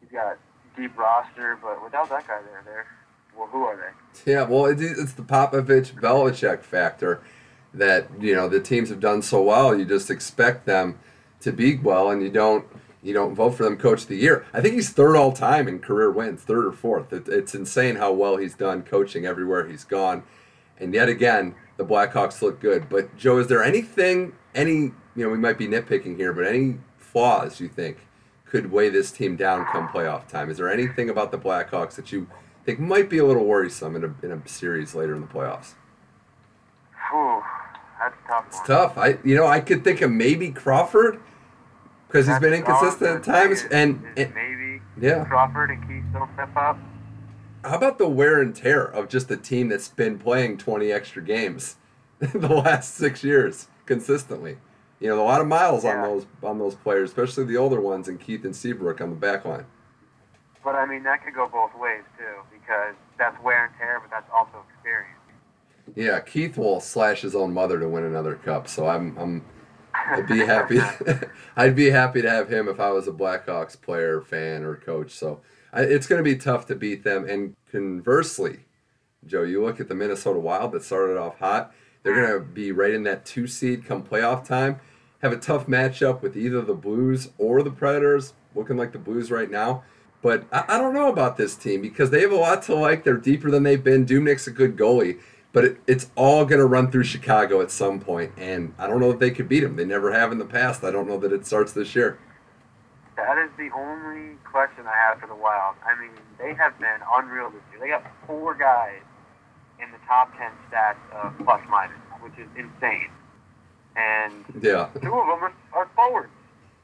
[0.00, 0.38] he's got
[0.76, 2.86] deep roster, but without that guy there, there,
[3.36, 4.32] well, who are they?
[4.32, 7.20] Yeah, well, it- it's the Popovich Belichick factor
[7.72, 9.74] that you know the teams have done so well.
[9.76, 10.98] You just expect them
[11.40, 12.64] to be well, and you don't
[13.02, 14.44] you don't vote for them coach of the year.
[14.52, 17.12] I think he's third all time in career wins, third or fourth.
[17.12, 20.22] It, it's insane how well he's done coaching everywhere he's gone,
[20.78, 22.88] and yet again the Blackhawks look good.
[22.88, 24.92] But Joe, is there anything any you
[25.24, 27.98] know we might be nitpicking here, but any flaws you think
[28.50, 30.50] could weigh this team down come playoff time?
[30.50, 32.26] Is there anything about the Blackhawks that you
[32.64, 35.74] think might be a little worrisome in a, in a series later in the playoffs?
[37.10, 37.42] Whew,
[37.98, 38.44] that's tough.
[38.48, 38.66] It's one.
[38.66, 38.98] tough.
[38.98, 41.20] I you know I could think of maybe Crawford
[42.08, 45.24] because he's been all I was inconsistent at times, is- and, is and maybe yeah.
[45.24, 46.76] Crawford and Keith don't step up.
[47.62, 51.22] How about the wear and tear of just a team that's been playing twenty extra
[51.22, 51.76] games
[52.18, 54.58] the last six years consistently?
[55.00, 58.06] You know, a lot of miles on those on those players, especially the older ones,
[58.06, 59.64] and Keith and Seabrook on the back line.
[60.62, 64.10] But I mean, that could go both ways too, because that's wear and tear, but
[64.10, 65.16] that's also experience.
[65.96, 69.44] Yeah, Keith will slash his own mother to win another cup, so I'm I'm
[69.94, 70.80] I'd be happy.
[71.56, 75.12] I'd be happy to have him if I was a Blackhawks player, fan, or coach.
[75.12, 75.40] So
[75.72, 77.28] I, it's going to be tough to beat them.
[77.28, 78.60] And conversely,
[79.26, 81.72] Joe, you look at the Minnesota Wild that started off hot.
[82.02, 82.28] They're mm.
[82.28, 84.80] going to be right in that two seed come playoff time.
[85.22, 89.30] Have a tough matchup with either the Blues or the Predators, looking like the Blues
[89.30, 89.82] right now.
[90.22, 93.04] But I, I don't know about this team because they have a lot to like.
[93.04, 94.06] They're deeper than they've been.
[94.06, 95.20] Dubnyk's a good goalie,
[95.52, 99.00] but it, it's all going to run through Chicago at some point, and I don't
[99.00, 99.76] know if they could beat them.
[99.76, 100.84] They never have in the past.
[100.84, 102.18] I don't know that it starts this year.
[103.16, 105.76] That is the only question I have for the Wild.
[105.84, 107.80] I mean, they have been unreal this year.
[107.80, 109.02] They got four guys
[109.82, 113.10] in the top ten stats of plus minus, which is insane.
[113.96, 116.30] And Yeah, two of them are, are forwards.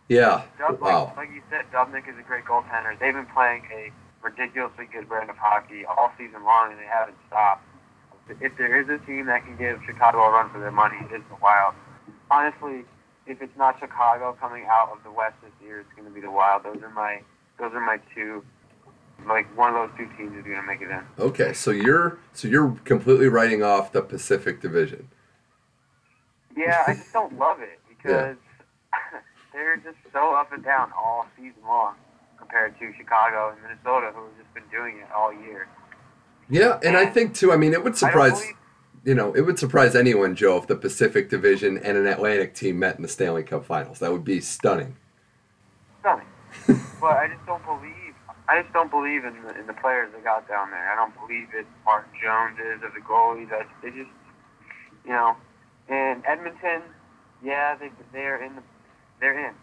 [0.09, 0.43] yeah.
[0.59, 1.07] Dub, Wow.
[1.17, 2.99] like, like you said, Dubnyk is a great goaltender.
[2.99, 3.91] They've been playing a
[4.23, 7.63] ridiculously good brand of hockey all season long, and they haven't stopped.
[8.41, 11.15] If there is a team that can give Chicago a run for their money, it
[11.15, 11.75] is the Wild.
[12.31, 12.85] Honestly,
[13.27, 16.21] if it's not Chicago coming out of the West this year, it's going to be
[16.21, 16.65] the Wild.
[16.65, 17.21] Those are my
[17.59, 18.45] those are my two.
[19.27, 21.01] Like one of those two teams is going to make it in.
[21.19, 25.09] Okay, so you're so you're completely writing off the Pacific Division.
[26.57, 28.37] Yeah, I just don't love it because
[29.53, 31.95] they're just so up and down all season long
[32.39, 35.69] compared to Chicago and Minnesota, who have just been doing it all year.
[36.49, 37.53] Yeah, and I think too.
[37.53, 38.43] I mean, it would surprise
[39.07, 42.79] you know it would surprise anyone, Joe, if the Pacific Division and an Atlantic team
[42.81, 44.01] met in the Stanley Cup Finals.
[44.01, 44.97] That would be stunning.
[46.01, 46.27] stunning.
[47.01, 47.95] but I just don't believe.
[48.49, 50.93] I just don't believe in the, in the players they got down there.
[50.93, 51.67] I don't believe it.
[51.85, 53.51] Martin Jones is of the goalies.
[53.53, 54.11] I, they just,
[55.05, 55.37] you know,
[55.89, 56.83] and Edmonton.
[57.43, 58.63] yeah, they they're in the
[59.21, 59.55] they're in,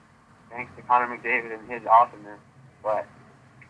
[0.50, 2.40] thanks to Connor McDavid and his awesomeness.
[2.82, 3.08] But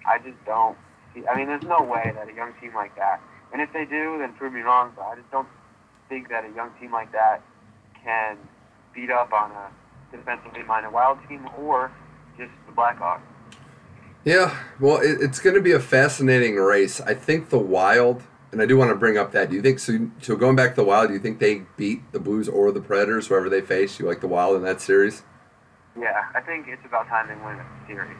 [0.07, 0.77] I just don't
[1.13, 1.25] see.
[1.27, 4.17] I mean, there's no way that a young team like that, and if they do,
[4.19, 4.93] then prove me wrong.
[4.95, 5.47] But I just don't
[6.09, 7.41] think that a young team like that
[8.03, 8.37] can
[8.93, 9.69] beat up on a
[10.15, 11.91] defensively minded Wild team or
[12.37, 13.21] just the Blackhawks.
[14.25, 17.01] Yeah, well, it, it's going to be a fascinating race.
[17.01, 18.23] I think the Wild,
[18.53, 19.49] and I do want to bring up that.
[19.49, 20.09] Do you think so?
[20.21, 22.79] So going back to the Wild, do you think they beat the Blues or the
[22.79, 23.99] Predators, whoever they face?
[23.99, 25.23] You like the Wild in that series?
[25.99, 28.17] Yeah, I think it's about time they win a series.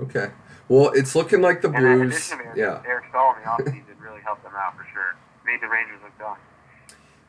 [0.00, 0.32] Okay.
[0.68, 2.14] Well, it's looking like the and Blues.
[2.14, 2.82] addition of Eric, Yeah.
[2.86, 5.14] Eric Staal in the offseason really helped them out for sure.
[5.46, 6.36] Made the Rangers look dumb.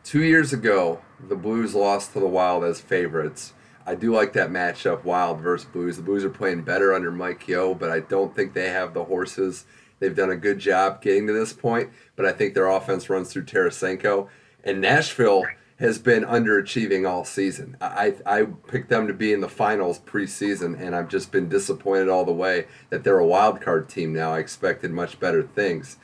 [0.04, 3.54] Two years ago, the Blues lost to the Wild as favorites.
[3.86, 5.98] I do like that matchup, Wild versus Blues.
[5.98, 9.04] The Blues are playing better under Mike Yeo, but I don't think they have the
[9.04, 9.66] horses.
[10.00, 13.32] They've done a good job getting to this point, but I think their offense runs
[13.32, 14.28] through Tarasenko.
[14.64, 15.46] And Nashville
[15.80, 17.78] has been underachieving all season.
[17.82, 22.10] I, I picked them to be in the finals preseason, and I've just been disappointed
[22.10, 24.34] all the way that they're a wild card team now.
[24.34, 25.98] I expected much better things.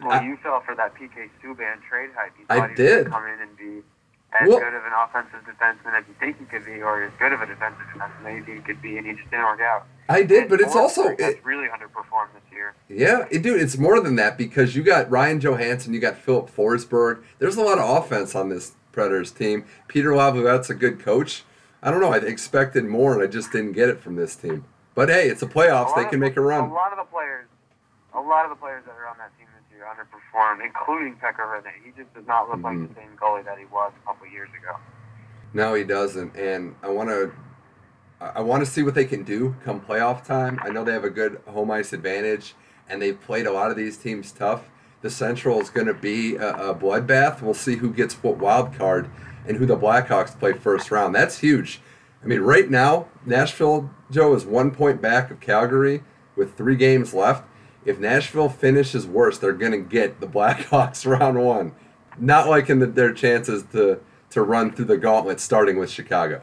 [0.00, 2.32] Well, I- you fell for that PK Subban trade hype.
[2.38, 3.06] You I thought he was did.
[3.08, 3.82] come in and be
[4.40, 7.12] as Well- good of an offensive defenseman as you think he could be, or as
[7.18, 9.84] good of a defensive defenseman as he could be, and he just didn't work out.
[10.08, 12.74] I did, And but it's also it, really underperformed this year.
[12.88, 16.48] Yeah, it, dude, it's more than that because you got Ryan Johansen, you got Filip
[16.50, 17.22] Forsberg.
[17.38, 19.64] There's a lot of offense on this Predators team.
[19.88, 21.44] Peter Laviolette's a good coach.
[21.82, 22.12] I don't know.
[22.12, 24.64] I expected more, and I just didn't get it from this team.
[24.94, 25.94] But hey, it's a playoffs.
[25.94, 26.70] They can the- make a run.
[26.70, 27.46] A lot of the players,
[28.14, 29.46] a lot of the players that are on that team
[29.86, 31.72] underperformed, including Pekka Rinne.
[31.84, 32.88] He just does not look like Mhm.
[32.88, 34.76] the same goalie that he was a couple years ago.
[35.54, 37.32] No, he doesn't, and I want to.
[38.18, 40.58] I want to see what they can do come playoff time.
[40.62, 42.54] I know they have a good home ice advantage,
[42.88, 44.70] and they've played a lot of these teams tough.
[45.02, 47.42] The Central is going to be a, a bloodbath.
[47.42, 49.10] We'll see who gets what wild card
[49.46, 51.14] and who the Blackhawks play first round.
[51.14, 51.82] That's huge.
[52.24, 56.02] I mean, right now, Nashville, Joe, is one point back of Calgary
[56.36, 57.44] with three games left.
[57.86, 61.72] If Nashville finishes worse, they're going to get the Blackhawks round one.
[62.18, 66.42] Not liking the, their chances to, to run through the gauntlet starting with Chicago.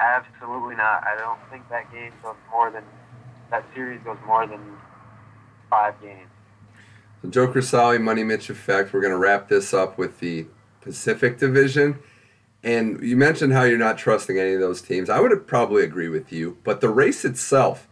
[0.00, 1.04] Absolutely not.
[1.06, 2.84] I don't think that game goes more than
[3.50, 4.60] that series goes more than
[5.70, 6.28] five games.
[7.22, 8.92] So Joe Crisali, Money Mitch effect.
[8.92, 10.46] We're going to wrap this up with the
[10.80, 11.98] Pacific Division.
[12.62, 15.10] And you mentioned how you're not trusting any of those teams.
[15.10, 17.88] I would probably agree with you, but the race itself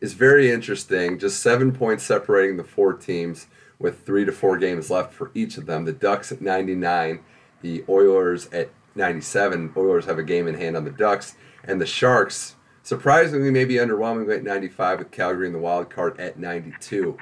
[0.00, 1.18] is very interesting.
[1.18, 3.46] Just seven points separating the four teams
[3.78, 5.84] with three to four games left for each of them.
[5.84, 7.20] The Ducks at 99,
[7.62, 9.72] the Oilers at 97.
[9.76, 11.34] Oilers have a game in hand on the Ducks,
[11.64, 16.38] and the Sharks, surprisingly, maybe underwhelmingly at 95 with Calgary in the wild card at
[16.38, 17.18] 92.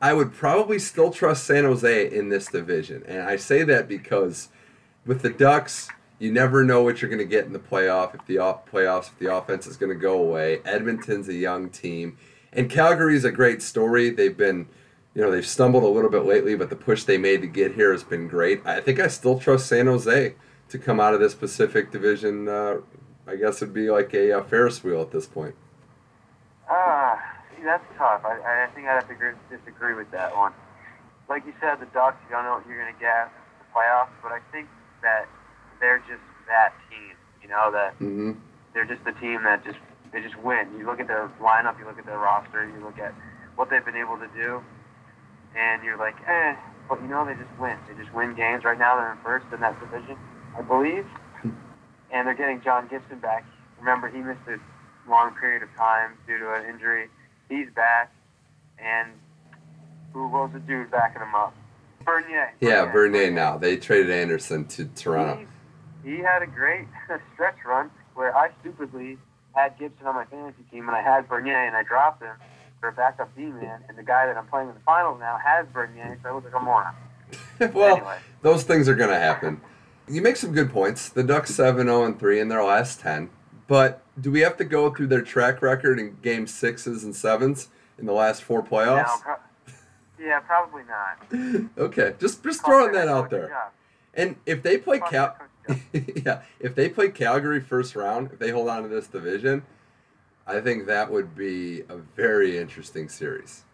[0.00, 3.02] I would probably still trust San Jose in this division.
[3.06, 4.48] And I say that because
[5.04, 8.26] with the Ducks, you never know what you're going to get in the playoff if
[8.26, 10.60] the off playoffs if the offense is going to go away.
[10.64, 12.16] Edmonton's a young team,
[12.52, 14.10] and Calgary's a great story.
[14.10, 14.68] They've been,
[15.14, 17.74] you know, they've stumbled a little bit lately, but the push they made to get
[17.74, 18.66] here has been great.
[18.66, 20.34] I think I still trust San Jose
[20.68, 22.48] to come out of this Pacific Division.
[22.48, 22.78] Uh,
[23.26, 25.54] I guess it'd be like a, uh Ferris wheel at this point.
[26.68, 27.20] Ah,
[27.56, 28.24] see, that's tough.
[28.24, 30.52] I, I think I'd have to agree, disagree with that one.
[31.28, 33.68] Like you said, the Ducks, you don't know what you're going to get in the
[33.72, 34.68] playoffs, but I think
[35.02, 35.28] that
[35.80, 37.16] they're just that team.
[37.42, 38.32] You know, that hmm
[38.74, 39.78] they're just the team that just
[40.12, 40.68] they just win.
[40.78, 43.14] You look at their lineup, you look at their roster, you look at
[43.56, 44.62] what they've been able to do,
[45.56, 46.54] and you're like, eh.
[46.88, 47.76] But you know, they just win.
[47.88, 48.64] They just win games.
[48.64, 50.16] Right now, they're in first in that division,
[50.56, 51.06] I believe,
[52.10, 53.44] and they're getting John Gibson back.
[53.78, 54.58] Remember, he missed a
[55.10, 57.08] long period of time due to an injury.
[57.48, 58.12] He's back,
[58.78, 59.12] and
[60.12, 61.54] who was the dude backing him up?
[62.04, 62.54] Bernier.
[62.60, 63.58] Yeah, Bernier now.
[63.58, 65.36] They traded Anderson to Toronto.
[65.36, 65.46] He,
[66.08, 66.86] he had a great
[67.34, 69.18] stretch run where I stupidly
[69.54, 72.34] had Gibson on my fantasy team and I had Bernier and I dropped him
[72.80, 75.36] for a backup D man, and the guy that I'm playing in the finals now
[75.44, 76.94] has Bernier, so I look like a moron.
[77.74, 79.60] well, anyway, those things are going to happen.
[80.08, 81.08] You make some good points.
[81.08, 83.30] The Ducks 7 0 and 3 in their last 10.
[83.66, 87.68] But do we have to go through their track record in game sixes and sevens
[87.98, 89.20] in the last four no, playoffs?
[89.20, 89.34] pro-
[90.24, 91.70] yeah, probably not.
[91.78, 93.72] okay, just just throwing that out there.
[94.14, 95.48] And if they play Cal, your coach job.
[95.92, 99.62] yeah, if they play Calgary first round, if they hold on to this division,
[100.46, 103.64] I think that would be a very interesting series.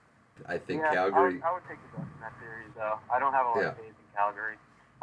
[0.47, 1.34] I think yeah, I Calgary.
[1.34, 2.99] would, I would take the Ducks in that series, though.
[3.12, 3.68] I don't have a lot Yeah.
[3.68, 4.55] of faith in Calgary.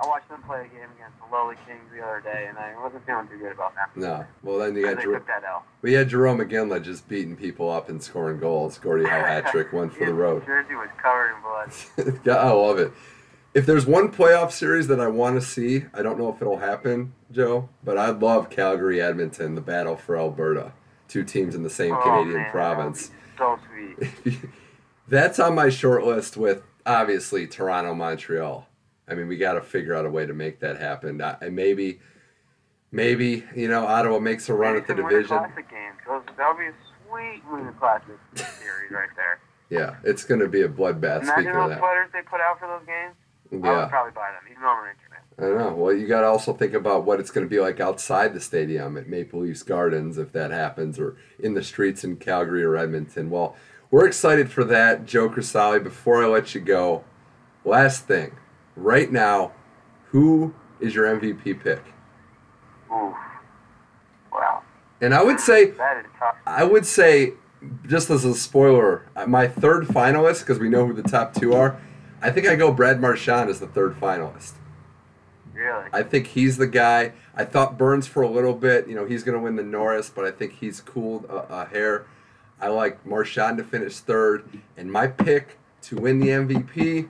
[0.04, 2.74] I watched them play a game against the Lowly Kings the other day, and I
[2.82, 3.96] wasn't feeling too good about that.
[3.96, 5.64] No, well then you got Jer- took that L.
[5.84, 8.80] we had Jarome Iginla just beating people up and scoring goals.
[8.80, 10.44] Gordie Howe hat trick, one for the road.
[10.46, 12.36] Jersey was covered in blood.
[12.46, 12.92] I love it.
[13.54, 16.60] If there's one playoff series that I want to see, I don't know if it'll
[16.60, 20.74] happen, Joe, but I'd love Calgary Edmonton, the battle for Alberta.
[21.08, 23.12] Two teams in the same Oh, Canadian man, province.
[23.38, 23.60] that So
[24.24, 24.40] sweet.
[25.08, 28.68] That's on my short list with obviously Toronto, Montreal.
[29.10, 31.22] I mean, we got to figure out a way to make that happen.
[31.22, 32.00] I, and maybe,
[32.92, 35.38] maybe you know, Ottawa makes a run Maybe at the division.
[35.38, 35.66] Classic
[36.38, 36.74] that would be a
[37.08, 39.40] sweet Winter Classic series right there.
[39.70, 41.22] Yeah, it's going to be a bloodbath.
[41.24, 43.16] Imagine Speaking of those that, sweaters they put out for those games.
[43.52, 45.12] I would yeah, probably buy them, even though I'm a Ranger.
[45.38, 45.74] I know.
[45.74, 48.40] Well, you got to also think about what it's going to be like outside the
[48.40, 52.78] stadium at Maple Leafs Gardens if that happens, or in the streets in Calgary or
[52.78, 53.30] Edmonton.
[53.30, 53.56] Well,
[53.90, 55.84] we're excited for that, Joe Crisali.
[55.84, 57.04] Before I let you go,
[57.66, 58.38] last thing,
[58.76, 59.52] right now,
[60.10, 61.84] who is your MVP pick?
[62.92, 63.16] Ooh.
[64.32, 64.62] Wow.
[65.02, 66.36] And I would say That is tough.
[66.46, 67.34] I would say,
[67.88, 71.82] just as a spoiler, my third finalist, because we know who the top two are,
[72.22, 74.54] I think I go Brad Marchand as the third finalist.
[75.54, 75.90] Really.
[75.92, 77.14] I think he's the guy.
[77.36, 78.88] I thought Burns for a little bit.
[78.88, 81.66] You know, he's going to win the Norris, but I think he's cooled a, a
[81.66, 82.06] hair.
[82.60, 84.48] I like Marchand to finish third.
[84.78, 87.10] And my pick to win the MVP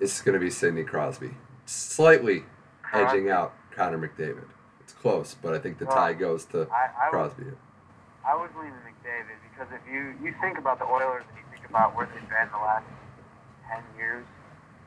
[0.00, 1.32] is going to be Sidney Crosby.
[1.66, 2.44] Slightly
[2.92, 4.44] edging out Connor McDavid.
[4.80, 7.44] It's close, but I think the Well, tie goes to I, I Crosby.
[8.26, 11.68] I was leaning McDavid because if you you think about the Oilers and you think
[11.68, 12.86] about where they've been the last
[13.68, 14.24] ten years,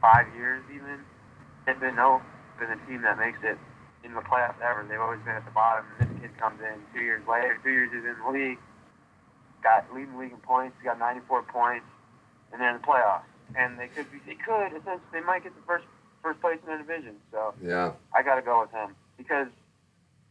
[0.01, 0.99] five years even,
[1.65, 2.21] they've been no
[2.59, 3.57] been a team that makes it
[4.03, 4.85] in the playoffs ever.
[4.87, 5.83] They've always been at the bottom.
[5.99, 8.59] And this kid comes in two years later, two years he's in the league,
[9.61, 11.85] got leading the league in points, got 94 points,
[12.53, 13.27] and they're in the playoffs.
[13.57, 15.85] And they could be, they could essentially, they might get the first
[16.23, 17.15] first place in their division.
[17.31, 17.91] So Yeah.
[18.15, 19.47] I got to go with him because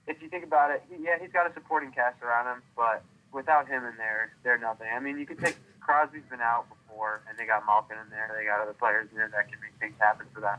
[0.07, 3.03] if you think about it, he, yeah, he's got a supporting cast around him, but
[3.35, 4.87] without him in there, they're nothing.
[4.95, 8.35] I mean, you could take Crosby's been out before, and they got Malkin in there.
[8.39, 10.59] They got other players in there that can make things happen for them.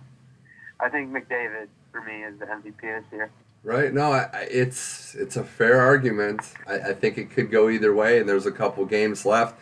[0.80, 3.32] I think McDavid for me is the MVP this year.
[3.64, 3.92] Right.
[3.92, 6.42] No, I, it's it's a fair argument.
[6.68, 9.60] I, I think it could go either way, and there's a couple games left.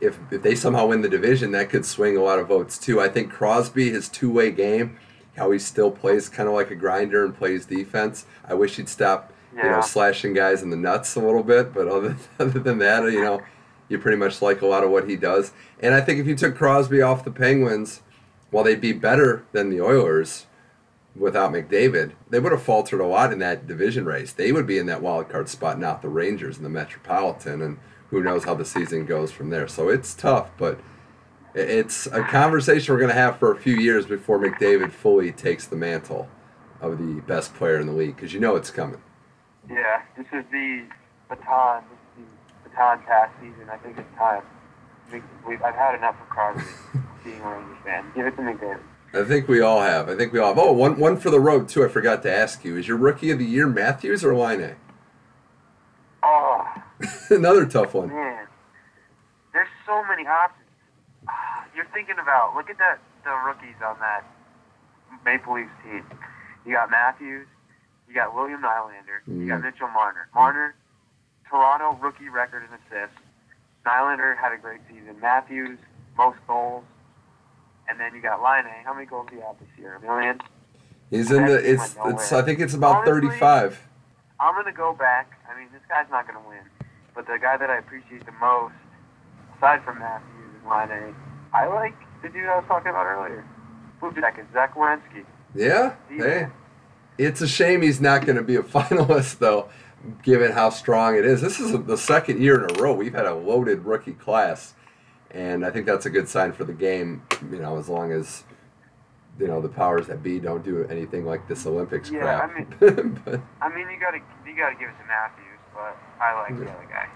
[0.00, 3.00] If if they somehow win the division, that could swing a lot of votes too.
[3.00, 4.98] I think Crosby, his two way game,
[5.36, 8.26] how he still plays kind of like a grinder and plays defense.
[8.44, 11.72] I wish he'd stop, you know, slashing guys in the nuts a little bit.
[11.72, 13.42] But other other than that, you know,
[13.88, 15.52] you pretty much like a lot of what he does.
[15.80, 18.02] And I think if you took Crosby off the Penguins,
[18.50, 20.46] while they'd be better than the Oilers
[21.16, 24.32] without McDavid, they would have faltered a lot in that division race.
[24.32, 27.78] They would be in that wild card spot, not the Rangers in the Metropolitan, and
[28.10, 29.68] who knows how the season goes from there.
[29.68, 30.80] So it's tough, but
[31.54, 35.66] it's a conversation we're going to have for a few years before McDavid fully takes
[35.66, 36.28] the mantle
[36.80, 39.00] of the best player in the league, because you know it's coming.
[39.70, 40.84] Yeah, this is the
[41.28, 41.84] baton,
[42.16, 42.30] this is
[42.64, 43.68] the baton pass season.
[43.70, 44.42] I think it's time.
[45.12, 46.62] We, we, I've had enough of Crosby
[47.24, 48.04] being a Rangers fan.
[48.14, 48.80] Give it to McDavid.
[49.14, 50.08] I think we all have.
[50.10, 50.58] I think we all have.
[50.58, 51.82] Oh, one, one for the road, too.
[51.84, 52.76] I forgot to ask you.
[52.76, 54.76] Is your rookie of the year Matthews or Laine
[56.22, 56.66] Oh,
[57.30, 58.08] Another tough one.
[58.08, 58.46] Man,
[59.54, 60.68] there's so many options.
[61.26, 64.24] Ah, You're thinking about look at that the rookies on that
[65.24, 66.04] Maple Leafs team.
[66.66, 67.46] You got Matthews,
[68.08, 69.64] you got William Nylander, you got Mm.
[69.64, 70.28] Mitchell Marner.
[70.34, 70.74] Marner,
[71.48, 73.16] Toronto rookie record in assists.
[73.86, 75.18] Nylander had a great season.
[75.20, 75.78] Matthews,
[76.16, 76.84] most goals.
[77.88, 79.94] And then you got Laine How many goals do you have this year?
[79.94, 80.40] A million?
[81.10, 81.54] He's in the.
[81.54, 81.96] It's.
[82.04, 82.32] It's.
[82.32, 83.80] I think it's about Honestly, thirty-five.
[84.40, 85.32] I'm gonna go back.
[85.50, 86.60] I mean, this guy's not gonna win,
[87.14, 88.74] but the guy that I appreciate the most,
[89.56, 91.14] aside from Matthews and Laine
[91.54, 93.42] I like the dude I was talking about earlier.
[94.00, 95.24] Blue Jackets, Zach Werenski.
[95.54, 95.94] Yeah.
[96.10, 96.46] Hey,
[97.18, 99.68] it's a shame he's not going to be a finalist though,
[100.22, 101.40] given how strong it is.
[101.40, 104.74] This is the second year in a row we've had a loaded rookie class,
[105.30, 107.22] and I think that's a good sign for the game.
[107.50, 108.44] You know, as long as
[109.38, 112.50] you know the powers that be don't do anything like this Olympics Yeah, crap.
[112.50, 112.64] I
[113.24, 116.70] but I mean, you gotta you gotta give it to Matthews, but I like the
[116.70, 117.08] other guy.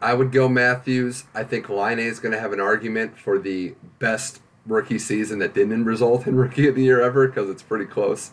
[0.00, 1.24] I would go Matthews.
[1.34, 5.54] I think Laine is going to have an argument for the best rookie season that
[5.54, 8.30] didn't result in rookie of the year ever because it's pretty close.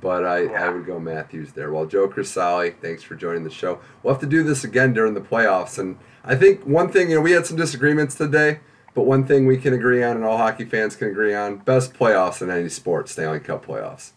[0.00, 1.72] But I, I would go Matthews there.
[1.72, 3.80] Well, Joe Crisali, thanks for joining the show.
[4.02, 5.78] We'll have to do this again during the playoffs.
[5.78, 8.60] And I think one thing, you know, we had some disagreements today,
[8.94, 11.94] but one thing we can agree on and all hockey fans can agree on best
[11.94, 14.12] playoffs in any sport, Stanley Cup playoffs.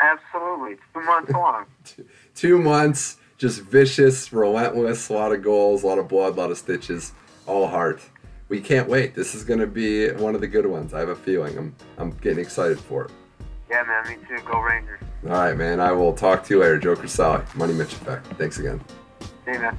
[0.00, 1.66] Absolutely, two months long.
[2.34, 6.52] Two months, just vicious, relentless, a lot of goals, a lot of blood, a lot
[6.52, 7.12] of stitches,
[7.46, 8.00] all heart.
[8.48, 9.16] We can't wait.
[9.16, 10.94] This is going to be one of the good ones.
[10.94, 11.58] I have a feeling.
[11.58, 13.10] I'm, I'm getting excited for it.
[13.70, 14.42] Yeah, man, me too.
[14.44, 15.00] Go Rangers.
[15.24, 15.80] All right, man.
[15.80, 16.78] I will talk to you later.
[16.78, 18.26] Joe Crisali, Money Mitch Effect.
[18.38, 18.80] Thanks again.
[19.20, 19.76] See you, man.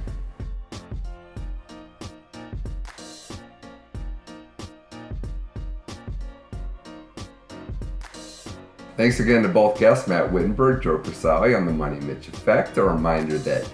[8.96, 12.76] Thanks again to both guests, Matt Wittenberg, Joe Crisali on the Money Mitch Effect.
[12.76, 13.66] A reminder that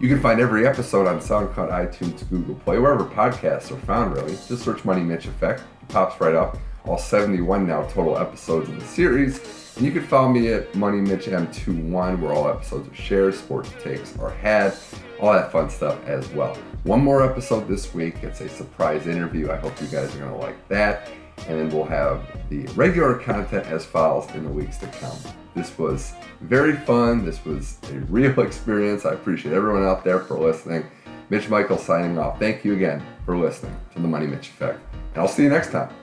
[0.00, 4.32] you can find every episode on SoundCloud, iTunes, Google Play, wherever podcasts are found, really.
[4.48, 5.60] Just search Money Mitch Effect.
[5.82, 6.58] It pops right up.
[6.84, 9.61] All 71 now total episodes of the series.
[9.76, 13.70] And you can follow me at Money Mitch M21, where all episodes are shared, sports
[13.82, 14.74] takes are had,
[15.20, 16.56] all that fun stuff as well.
[16.84, 18.16] One more episode this week.
[18.22, 19.50] It's a surprise interview.
[19.50, 21.10] I hope you guys are going to like that.
[21.48, 25.16] And then we'll have the regular content as follows in the weeks to come.
[25.54, 27.24] This was very fun.
[27.24, 29.04] This was a real experience.
[29.04, 30.84] I appreciate everyone out there for listening.
[31.30, 32.38] Mitch Michael signing off.
[32.38, 34.80] Thank you again for listening to the Money Mitch Effect.
[35.14, 36.01] And I'll see you next time.